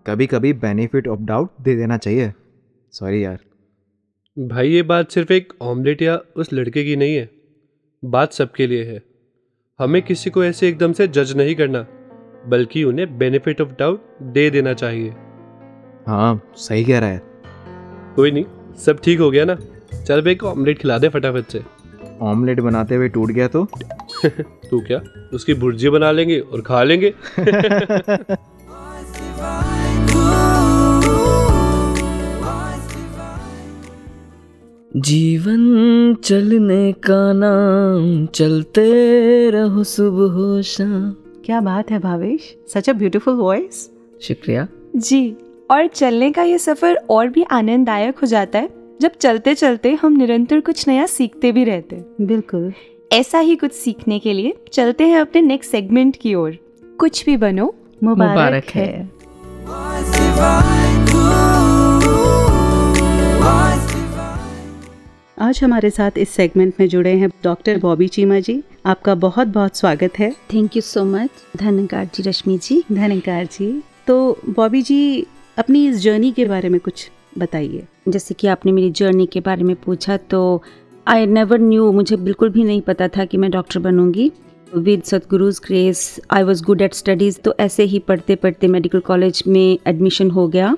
[0.07, 2.33] कभी कभी बेनिफिट ऑफ़ डाउट दे देना चाहिए।
[2.91, 3.39] सॉरी यार।
[4.39, 7.29] भाई ये बात सिर्फ़ एक ऑमलेट या उस लड़के की नहीं है।
[8.05, 9.01] बात सबके लिए है।
[9.79, 11.85] हमें किसी को ऐसे एकदम से जज नहीं करना
[12.45, 15.09] बल्कि उन्हें बेनिफिट ऑफ़ डाउट दे देना चाहिए।
[16.07, 17.21] हाँ सही कह रहा है।
[18.15, 18.45] कोई नहीं
[18.77, 19.57] सब ठीक हो गया ना?
[20.07, 21.61] चल भाई एक ऑमलेट खिला दे फटाफट से।
[22.21, 23.67] ऑमलेट बनाते हुए टूट गया तो?
[24.71, 25.01] तू क्या?
[25.33, 27.13] उसकी भुर्जी बना लेंगे और खा लेंगे?
[34.95, 38.83] जीवन चलने का नाम चलते
[39.49, 41.11] रहो सुबह शाम।
[41.45, 42.55] क्या बात है Bhavesh?
[42.73, 43.89] Such a beautiful voice
[44.21, 45.37] शुक्रिया। जी
[45.71, 50.13] और चलने का ये सफ़र और भी आनंददायक हो जाता है। जब चलते चलते हम
[50.13, 52.73] निरंतर कुछ नया सीखते भी रहते हैं। बिल्कुल।
[53.11, 56.57] ऐसा ही कुछ सीखने के लिए चलते हैं अपने नेक्स्ट सेगमेंट की ओर।
[56.99, 59.11] कुछ भी बनो मुबारक, मुबारक है, है।
[65.39, 69.77] आज हमारे साथ इस सेगमेंट में जुड़े हैं डॉक्टर बॉबी चीमा जी। आपका बहुत बहुत
[69.77, 75.27] स्वागत है। थैंक यू सो मच धन्यवाद जी रश्मि जी। धन्यकार जी। तो बॉबी जी
[75.57, 79.63] अपनी इस जर्नी के बारे में कुछ बताइए। जैसे कि आपने मेरी जर्नी के बारे
[79.63, 80.61] में पूछा तो
[81.07, 84.31] आई नेवर न्यू मुझे बिल्कुल भी नहीं पता था कि मैं डॉक्टर बनूँगी।
[84.75, 89.43] With Satguru's grace I was good at studies तो ऐसे ही पढ़ते पढ़ते मेडिकल कॉलेज
[89.47, 90.75] में एडमिशन हो गया।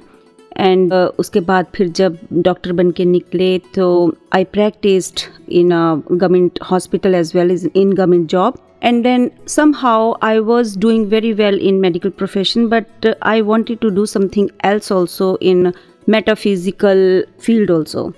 [0.58, 5.20] एंड uh, उसके बाद फिर जब डॉक्टर बन के निकले तो I practised
[5.52, 5.70] in
[6.12, 9.30] government hospital as well is in government job and then
[9.76, 14.50] somehow I was doing very well in medical profession but I wanted to do something
[14.66, 15.72] else also in
[16.10, 17.00] metaphysical
[17.42, 18.12] field also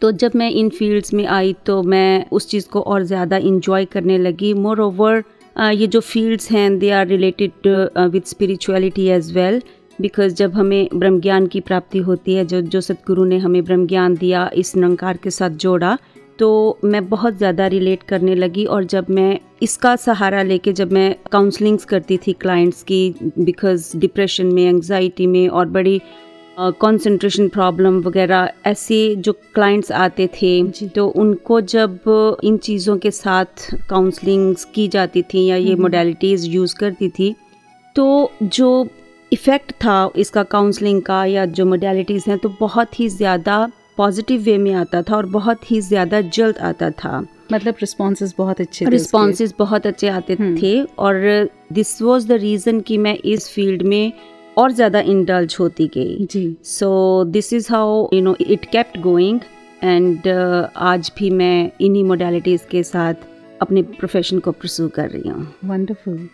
[0.00, 3.84] तो जब मैं इन fields में आई तो मैं उस चीज़ को और ज़्यादा इंजॉय
[3.84, 5.22] करने लगी। मोर ओवर
[5.60, 7.68] ये जो फील्ड्स हैं they are related
[8.12, 9.62] with spirituality as well
[10.00, 13.86] because जब हमें ब्रह्म ज्ञान की प्राप्ति होती है जो जो सतगुरु ने हमें ब्रह्म
[13.86, 15.98] ज्ञान दिया इस निरंकार के साथ जोड़ा
[16.38, 21.14] तो मैं बहुत ज़्यादा रिलेट करने लगी। और जब मैं इसका सहारा लेके जब मैं
[21.32, 26.00] काउंसलिंग्स करती थी क्लाइंट्स की बिकॉज़ डिप्रेशन में एंजाइटी में और बड़ी
[26.58, 32.00] कंसंट्रेशन प्रॉब्लम वगैरह ऐसे जो क्लाइंट्स आते थे तो उनको जब
[32.44, 37.34] इन चीज़ों के साथ काउंसलिंग की जाती थी या ये मोडेलिटीज़ यूज़ करती थी
[37.96, 38.88] तो जो
[39.32, 44.56] इफ़ेक्ट था इसका काउंसलिंग का या जो मोडेलिटीज़ हैं तो बहुत ही ज़्यादा पॉजिटिव वे
[44.58, 48.90] में आता था और बहुत ही ज़्यादा जल्द आता था। मतलब रिस्पॉन्सेज बहुत अच्छे थे
[48.90, 53.82] रिस्पॉन्सेज बहुत अच्छे आते हम्म। थे और दिस वॉज़ द रीज़न कि मैं इस फ़ील्ड
[53.82, 54.12] में
[54.56, 59.40] और ज़्यादा इंडल्ज होती गई। जी। So this is how you know it kept going
[59.84, 63.14] and uh, आज भी मैं इन्हीं मोडेलिटीज़ के साथ
[63.62, 66.28] अपने प्रोफेशन को प्रसू कर रही हूँ। वंडरफुल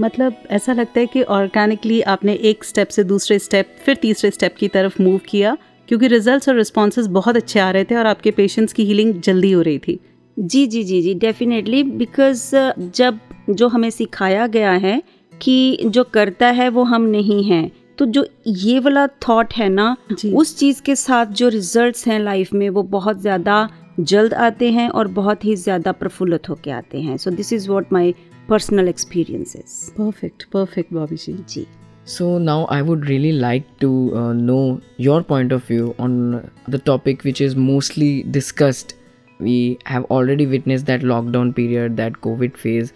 [0.00, 4.54] मतलब ऐसा लगता है कि ऑर्गेनिकली आपने एक स्टेप से दूसरे स्टेप फिर तीसरे स्टेप
[4.58, 5.56] की तरफ़ मूव किया
[5.88, 9.52] क्योंकि रिजल्ट्स और रिस्पॉन्स बहुत अच्छे आ रहे थे और आपके पेशेंट्स की हीलिंग जल्दी
[9.52, 9.98] हो रही थी।
[10.36, 12.50] जी जी जी जी डेफिनेटली बिकॉज़
[12.94, 13.18] जब
[13.50, 15.02] जो हमें सिखाया गया है
[15.40, 19.96] कि जो करता है वो हम नहीं हैं। तो जो ये वाला थॉट है ना
[20.34, 23.68] उस चीज़ के साथ जो रिजल्ट्स हैं लाइफ में वो बहुत ज़्यादा
[24.00, 27.92] जल्द आते हैं और बहुत ही ज़्यादा प्रफुल्लित होकर आते हैं। So this is what
[27.92, 28.14] my
[28.48, 31.32] personal experiences perfect perfect Bobby ji.
[31.48, 31.66] Ji
[32.06, 34.58] so now I would really like to know
[35.00, 38.92] your point of view on the topic which is mostly discussed
[39.40, 39.56] we
[39.88, 42.92] have already witness that lockdown period that Covid phase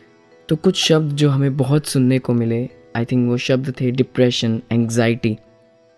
[0.48, 2.58] तो कुछ शब्द जो हमें बहुत सुनने को मिले
[2.96, 5.37] I think वो शब्द थे डिप्रेशन एंग्जाइटी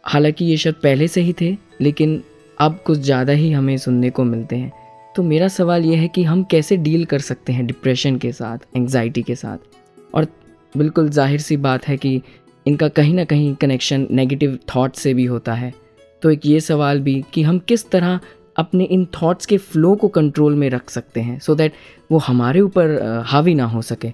[0.04, 2.22] हालाँकि ये शब्द पहले से ही थे, लेकिन
[2.58, 4.72] अब कुछ ज़्यादा ही हमें सुनने को मिलते हैं।
[5.16, 8.58] तो मेरा सवाल ये है कि हम कैसे डील कर सकते हैं डिप्रेशन के साथ
[8.76, 9.58] एंग्जाइटी के साथ?
[10.14, 10.26] और
[10.74, 12.20] बिल्कुल ज़ाहिर सी बात है कि
[12.66, 15.72] इनका कहीं ना कहीं कनेक्शन नेगेटिव थॉट से भी होता है।
[16.22, 18.18] तो एक ये सवाल भी कि हम किस तरह
[18.56, 21.72] अपने इन थॉट्स के फ्लो को कंट्रोल में रख सकते हैं सो so दैट
[22.10, 24.12] वो हमारे ऊपर हावी ना हो सके।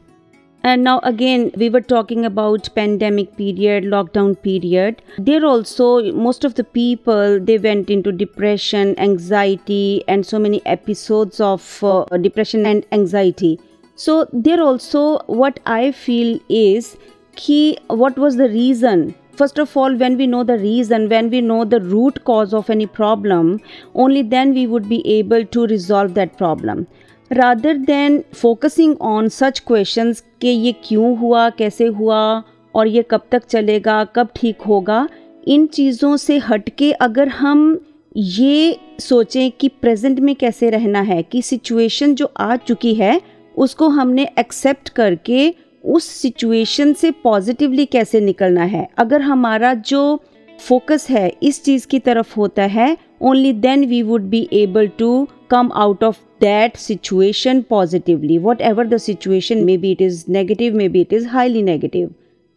[0.62, 5.00] And now again, we were talking about pandemic period, lockdown period.
[5.16, 11.40] There also, most of the people, they went into depression, anxiety, and so many episodes
[11.40, 13.60] of uh, depression and anxiety.
[13.94, 16.96] So there also, what I feel is,
[17.36, 19.14] key what was the reason?
[19.36, 22.70] First of all, when we know the reason, when we know the root cause of
[22.70, 23.60] any problem,
[23.94, 26.86] only then we would be able to resolve that problem.
[27.32, 32.42] Rather than focusing on such questions के ये क्यों हुआ, कैसे हुआ,
[32.74, 35.08] और ये कब तक चलेगा, कब ठीक होगा,
[35.46, 37.80] इन चीज़ों से हटके अगर हम
[38.16, 43.20] ये सोचें कि प्रेजेंट में कैसे रहना है, कि सिचुएशन जो आ चुकी है,
[43.56, 45.54] उसको हमने एक्सेप्ट करके
[45.84, 50.20] उस सिचुएशन से पॉजिटिवली कैसे निकलना है। अगर हमारा जो
[50.60, 55.28] फोकस है, इस चीज़ की तरफ़ होता है only then we would be able to
[55.50, 58.38] come out come out of that situation positively.
[58.38, 62.08] Whatever the situation, maybe it is negative, maybe it is highly negative.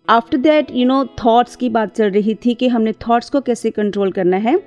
[0.09, 3.69] After that you know thoughts की बात चल रही थी कि हमने thoughts को कैसे
[3.69, 4.57] control करना है?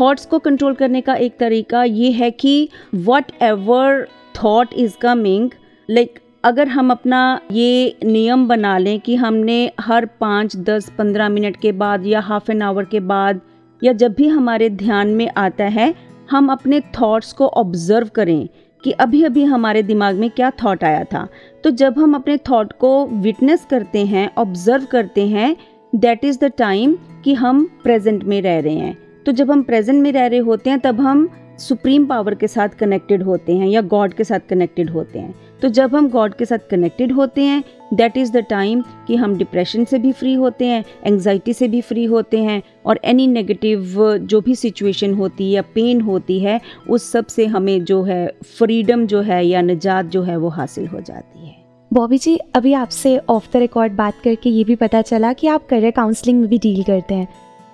[0.00, 2.68] थॉट्स को कंट्रोल करने का एक तरीका ये है कि
[3.42, 4.06] whatever
[4.44, 5.50] thought is coming
[5.90, 11.56] like अगर हम अपना ये नियम बना लें कि हमने हर पाँच, दस, पंद्रह मिनट
[11.56, 13.40] के बाद या हाफ़ एन आवर के बाद
[13.82, 15.94] या जब भी हमारे ध्यान में आता है,
[16.30, 18.48] हम अपने थॉट्स को ऑब्ज़र्व करें
[18.84, 21.26] कि अभी अभी हमारे दिमाग में क्या थॉट आया था।
[21.64, 25.56] तो जब हम अपने थॉट को विटनेस करते हैं ऑब्ज़र्व करते हैं
[25.94, 30.02] दैट इज़ द टाइम कि हम प्रेजेंट में रह रहे हैं। तो जब हम प्रेजेंट
[30.02, 31.28] में रह रहे होते हैं, तब हम
[31.58, 35.68] सुप्रीम पावर के साथ कनेक्टेड होते हैं या गॉड के साथ कनेक्टेड होते हैं। तो
[35.68, 37.62] जब हम गॉड के साथ कनेक्टेड होते हैं
[37.94, 41.80] दैट इज़ द टाइम कि हम डिप्रेशन से भी फ्री होते हैं एंग्जाइटी से भी
[41.80, 46.60] फ्री होते हैं, और एनी नेगेटिव जो भी सिचुएशन होती है या पेन होती है,
[46.88, 48.26] उस सबसे हमें जो है
[48.58, 51.56] फ्रीडम जो है या निजात जो है वो हासिल हो जाती है।
[51.90, 55.66] बॉबी जी, अभी आपसे ऑफ़ द रिकॉर्ड बात करके ये भी पता चला कि आप
[55.66, 57.28] करियर काउंसलिंग में भी डील करते हैं।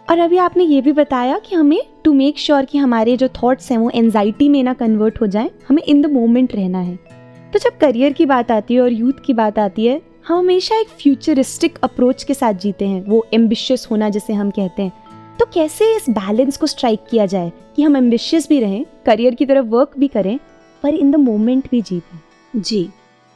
[0.09, 3.71] और अभी आपने ये भी बताया कि हमें टू मेक श्योर कि हमारे जो थॉट्स
[3.71, 6.99] हैं वो एनजाइटी में ना कन्वर्ट हो जाएँ, हमें इन द मोमेंट रहना है।
[7.55, 10.77] तो जब करियर की बात आती है और यूथ की बात आती है, हम हमेशा
[10.77, 15.47] एक फ्यूचरिस्टिक अप्रोच के साथ जीते हैं। वो एम्बिशियस होना जिसे हम कहते हैं। तो
[15.55, 19.67] कैसे इस बैलेंस को स्ट्राइक किया जाए कि हम एम्बिशियस भी रहें, करियर की तरफ़
[19.67, 20.39] वर्क भी करें,
[20.83, 22.01] पर इन द मोमेंट भी जी
[22.55, 22.89] जी,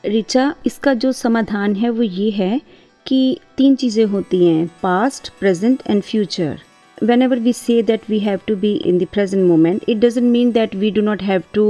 [0.04, 2.60] रिचा, इसका जो समाधान है वो ये है
[3.06, 6.58] कि तीन चीज़ें होती हैं past present and future
[7.22, 10.52] whenever we say that we have to be in the present moment it doesn't mean
[10.52, 11.68] that we do not have to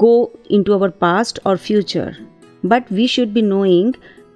[0.00, 0.32] go
[0.62, 2.16] into our past और future
[2.66, 3.94] but we should be knowing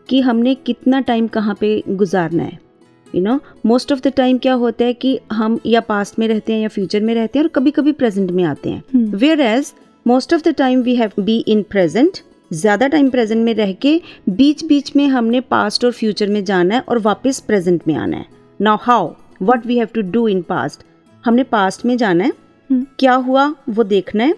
[0.08, 2.58] कि हमने कितना time कहाँ पे गुजारना है।
[3.06, 6.52] You know most of the time क्या होता है कि हम या पास्ट में रहते
[6.52, 9.04] हैं या फ्यूचर में रहते हैं और कभी कभी प्रेजेंट में आते हैं।
[9.40, 9.72] Whereas
[10.06, 12.18] most of the time we have be in present
[12.50, 14.00] ज़्यादा टाइम प्रेजेंट में रह के
[14.30, 18.16] बीच बीच में हमने पास्ट और फ्यूचर में जाना है और वापस प्रेजेंट में आना
[18.16, 18.26] है।
[18.60, 19.12] Now how
[19.42, 20.84] what we have to do in past
[21.24, 22.32] हमने पास्ट में जाना है।
[22.70, 23.54] हम्म। क्या हुआ?
[23.68, 24.34] वो देखना है।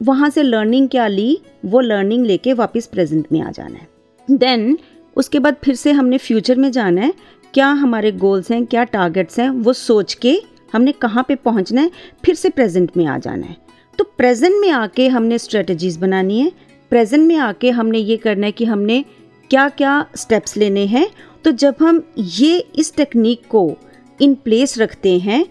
[0.00, 3.88] वहाँ से लर्निंग क्या ली, वो लर्निंग लेके वापस प्रेजेंट में आ जाना है।
[4.28, 4.78] देन
[5.16, 7.12] उसके बाद फिर से हमने फ्यूचर में जाना है,
[7.54, 10.40] क्या हमारे गोल्स हैं, क्या टारगेट्स हैं, वो सोच के
[10.72, 11.90] हमने कहाँ पे पहुँचना है,
[12.24, 13.56] फिर से प्रेजेंट में आ जाना है।
[13.98, 16.50] तो प्रेजेंट में आके हमने स्ट्रेटजीज बनानी है
[16.90, 19.04] प्रेजेंट में आके हमने ये करना है कि हमने
[19.50, 21.08] क्या क्या स्टेप्स लेने हैं।
[21.44, 23.76] तो जब हम ये इस टेक्निक को
[24.20, 25.44] इन प्लेस रखते हैं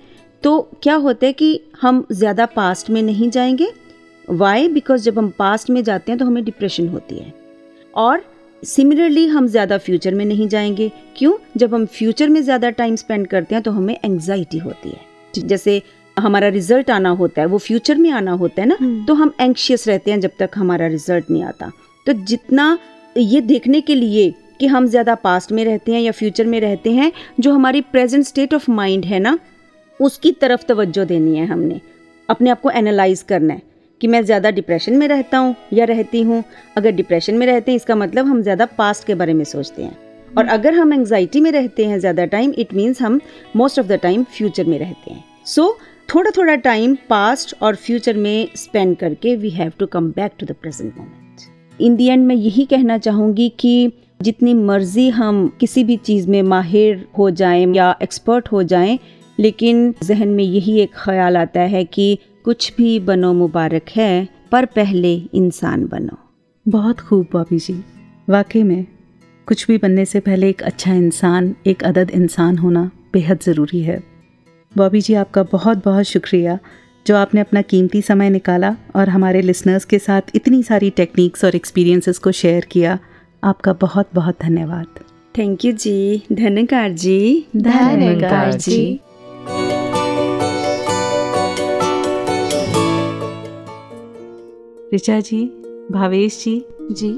[0.43, 3.71] तो क्या होता है कि हम ज़्यादा पास्ट में नहीं जाएँगे
[4.27, 7.33] वाई बिकॉज़ जब हम पास्ट में जाते हैं तो हमें डिप्रेशन होती है।
[7.93, 8.23] और
[8.63, 11.33] सिमिलरली हम ज़्यादा फ्यूचर में नहीं जाएँगे। क्यों?
[11.57, 15.81] जब हम फ्यूचर में ज़्यादा टाइम स्पेंड करते हैं तो हमें एंग्जाइटी होती है। जैसे
[16.17, 19.33] हमारा रिज़ल्ट आना होता है वो फ्यूचर में आना होता है ना हम्म। तो हम
[19.41, 21.71] एंक्शियस रहते हैं जब तक हमारा रिज़ल्ट नहीं आता।
[22.07, 22.77] तो जितना
[23.17, 26.91] ये देखने के लिए कि हम ज़्यादा पास्ट में रहते हैं या फ्यूचर में रहते
[26.91, 29.37] हैं जो हमारी प्रेजेंट स्टेट ऑफ़ माइंड है ना
[29.99, 31.79] उसकी तरफ़ तवज्जो देनी है हमने।
[32.29, 33.61] अपने आप को एनालाइज करना है।
[34.05, 36.43] कि मैं ज़्यादा डिप्रेशन में रहता हूँ या रहती हूँ।
[36.77, 40.35] अगर डिप्रेशन में रहते हैं इसका मतलब हम ज़्यादा पास्ट के बारे में सोचते हैं।
[40.37, 43.19] और अगर हम एंग्जाइटी में रहते हैं ज़्यादा टाइम इट मीन्स हम
[43.55, 47.75] most of the time future में रहते हैं। सो so, थोड़ा थोड़ा टाइम पास्ट और
[47.75, 52.07] फ्यूचर में स्पेंड करके we have to come back to the present moment in the
[52.07, 53.91] end मैं यही कहना चाहूँगी कि
[54.21, 58.97] जितनी मर्ज़ी हम किसी भी चीज़ में माहिर हो जाएँ या एक्सपर्ट हो जाएँ
[59.37, 64.65] लेकिन जहन में यही एक ख्याल आता है कि कुछ भी बनो मुबारक है पर
[64.65, 66.17] पहले इंसान बनो।
[66.67, 67.83] बहुत खूब बॉबी जी।
[68.29, 68.85] वाकई में
[69.47, 74.03] कुछ भी बनने से पहले एक अच्छा इंसान एक अदद इंसान होना बेहद ज़रूरी है।
[74.77, 76.59] बॉबी जी आपका बहुत बहुत शुक्रिया
[77.07, 81.55] जो आपने अपना कीमती समय निकाला और हमारे लिसनर्स के साथ इतनी सारी टेक्निक्स और
[81.55, 82.99] एक्सपीरियंसेस को शेयर किया।
[83.43, 84.99] आपका बहुत बहुत धन्यवाद।
[85.37, 88.99] थैंक यू जी। धन्यकार जी। धन्यकार जी।
[94.93, 95.45] ऋचा जी
[95.91, 97.09] भावेश जी। जी।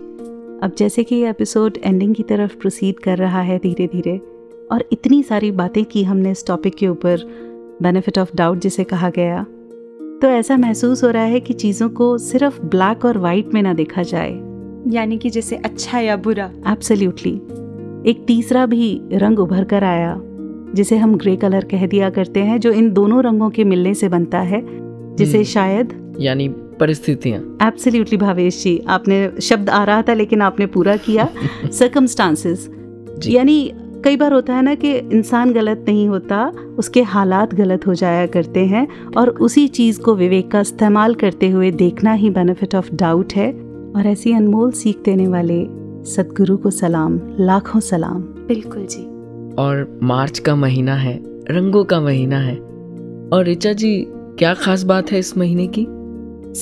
[0.64, 4.18] अब जैसे कि ये एपिसोड एंडिंग की तरफ़ प्रोसीड कर रहा है धीरे धीरे
[4.72, 7.18] और इतनी सारी बातें की हमने इस टॉपिक के ऊपर
[7.82, 9.44] बेनिफिट ऑफ़ डाउट जिसे कहा गया
[10.22, 13.74] तो ऐसा महसूस हो रहा है कि चीज़ों को सिर्फ़ ब्लैक और वाइट में ना
[13.74, 14.32] देखा जाए।
[14.88, 17.36] यानी कि जैसे अच्छा या बुरा। एब्सोल्युटली
[18.10, 20.22] एक तीसरा भी रंग उभर कर आया
[20.74, 24.10] जिसे हम ग्रे कलर कह दिया करते हैं जो इन दोनों रंगों के मिलने से
[24.10, 24.62] बनता है
[25.16, 26.50] जिसे हम्म। शायद यानी
[26.80, 31.30] परिस्थितियाँ। एब्सोल्युटली भावेश जी आपने शब्द आ रहा था लेकिन आपने पूरा किया।
[31.72, 32.70] सर्कमस्टांसेस
[33.28, 33.72] यानी
[34.04, 38.26] कई बार होता है ना कि इंसान गलत नहीं होता उसके हालात गलत हो जाया
[38.28, 42.94] करते हैं और उसी चीज़ को विवेक का इस्तेमाल करते हुए देखना ही बेनिफिट ऑफ़
[42.94, 43.52] डाउट है
[43.96, 45.64] और ऐसी अनमोल सीख देने वाले
[46.04, 49.04] सदगुरु को सलाम लाखों सलाम। बिल्कुल जी।
[49.56, 51.20] और मार्च का महीना है
[51.52, 52.56] रंगों का महीना है
[53.34, 55.88] और ऋचा जी क्या खास बात है इस महीने की?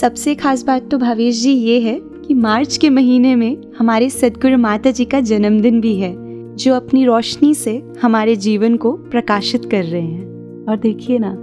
[0.02, 4.58] सबसे खास बात तो भावेश जी ये है कि मार्च के महीने में हमारे सदगुरु
[4.58, 6.16] माता जी का जन्मदिन भी है
[6.56, 11.38] जो अपनी रोशनी से हमारे जीवन को प्रकाशित कर रहे हैं। और देखिए ना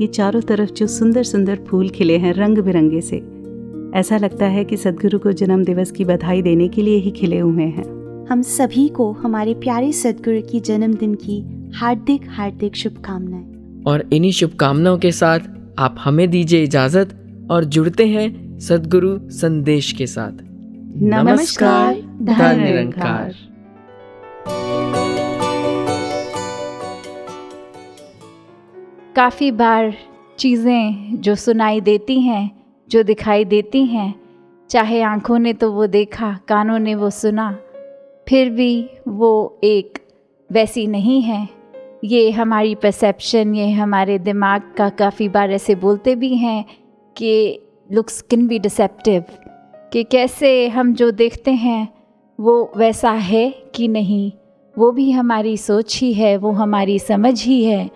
[0.00, 3.16] ये चारों तरफ़ जो सुंदर सुंदर फूल खिले हैं रंग बिरंगे से
[3.94, 7.38] ऐसा लगता है कि सदगुरु को जन्म दिवस की बधाई देने के लिए ही खिले
[7.38, 11.44] हुए हैं। हम सभी को हमारे प्यारे सदगुरु की जन्मदिन की
[11.74, 15.38] हार्दिक हार्दिक शुभकामनाएँ। और इन्हीं शुभकामनाओं के साथ
[15.78, 17.16] आप हमें दीजिए इजाज़त।
[17.50, 20.32] और जुड़ते हैं सदगुरु संदेश के साथ।
[21.02, 23.34] नमस्कार, धन निरंकार
[29.16, 29.94] काफ़ी बार
[30.38, 32.50] चीज़ें जो सुनाई देती हैं
[32.88, 34.14] जो दिखाई देती हैं
[34.70, 37.50] चाहे आँखों ने तो वो देखा कानों ने वो सुना
[38.28, 39.98] फिर भी वो एक
[40.50, 41.48] वैसी नहीं है।
[42.04, 46.64] ये हमारी परसेप्शन ये हमारे दिमाग का काफ़ी बार ऐसे बोलते भी हैं
[47.22, 47.60] कि
[47.92, 49.24] लुक्स कैन बी डिसेप्टिव
[49.92, 51.88] कि कैसे हम जो देखते हैं
[52.38, 54.32] वो वैसा है कि नहीं,
[54.78, 57.90] वो भी हमारी सोच ही है, वो हमारी समझ ही है।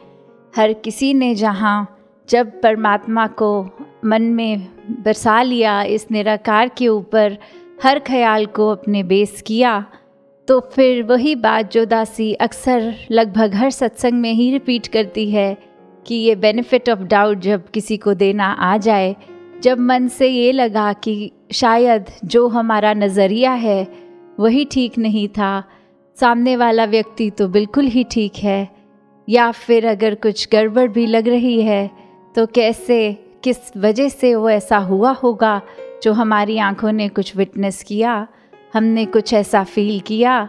[0.56, 1.98] हर किसी ने जहाँ
[2.28, 3.70] जब परमात्मा को
[4.04, 4.68] मन में
[5.04, 7.38] बरसा लिया, इस निराकार के ऊपर
[7.82, 9.84] हर ख्याल को अपने बेस किया
[10.48, 15.56] तो फिर वही बात जो दासी अक्सर लगभग हर सत्संग में ही रिपीट करती है
[16.06, 19.14] कि ये बेनिफिट ऑफ़ डाउट जब किसी को देना आ जाए,
[19.62, 23.86] जब मन से ये लगा कि शायद जो हमारा नज़रिया है
[24.38, 25.62] वही ठीक नहीं था,
[26.16, 28.68] सामने वाला व्यक्ति तो बिल्कुल ही ठीक है,
[29.28, 31.90] या फिर अगर कुछ गड़बड़ भी लग रही है
[32.34, 33.12] तो कैसे,
[33.44, 35.60] किस वजह से वो ऐसा हुआ होगा
[36.02, 38.26] जो हमारी आँखों ने कुछ विटनेस किया,
[38.74, 40.48] हमने कुछ ऐसा फील किया,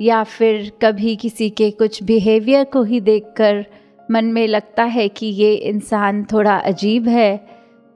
[0.00, 3.64] या फिर कभी किसी के कुछ बिहेवियर को ही देखकर
[4.10, 7.36] मन में लगता है कि ये इंसान थोड़ा अजीब है,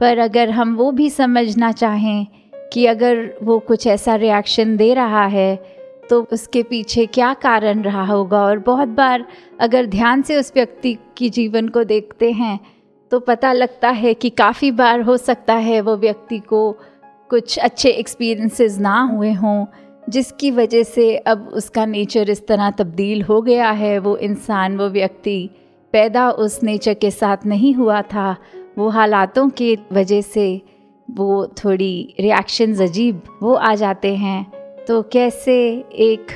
[0.00, 2.26] पर अगर हम वो भी समझना चाहें
[2.72, 5.56] कि अगर वो कुछ ऐसा रिएक्शन दे रहा है
[6.10, 8.42] तो उसके पीछे क्या कारण रहा होगा?
[8.44, 9.26] और बहुत बार
[9.60, 12.60] अगर ध्यान से उस व्यक्ति की जीवन को देखते हैं
[13.10, 16.72] तो पता लगता है कि काफ़ी बार हो सकता है वो व्यक्ति को
[17.30, 19.66] कुछ अच्छे एक्सपीरियंसेस ना हुए हों,
[20.08, 24.88] जिसकी वजह से अब उसका नेचर इस तरह तब्दील हो गया है, वो इंसान, वो
[24.88, 25.50] व्यक्ति
[25.94, 28.36] पैदा उस नेचर के साथ नहीं हुआ था,
[28.78, 30.62] वो हालातों के वजह से
[31.10, 34.52] वो थोड़ी रिएक्शंस अजीब वो आ जाते हैं।
[34.88, 36.26] तो कैसे एक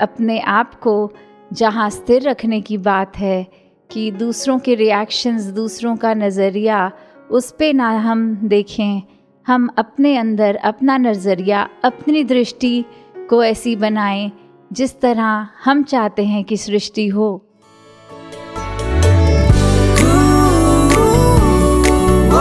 [0.00, 1.12] अपने आप को
[1.52, 3.46] जहाँ स्थिर रखने की बात है
[3.90, 6.92] कि दूसरों के रिएक्शंस दूसरों का नज़रिया,
[7.30, 9.02] उस पर ना हम देखें।
[9.46, 12.84] हम अपने अंदर अपना नज़रिया, अपनी दृष्टि
[13.30, 14.32] को ऐसी बनाएँ
[14.72, 17.45] जिस तरह हम चाहते हैं कि सृष्टि हो।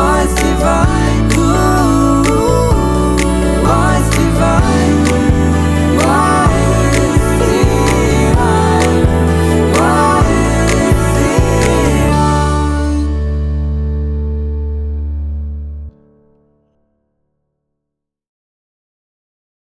[0.06, 1.05] hearts divine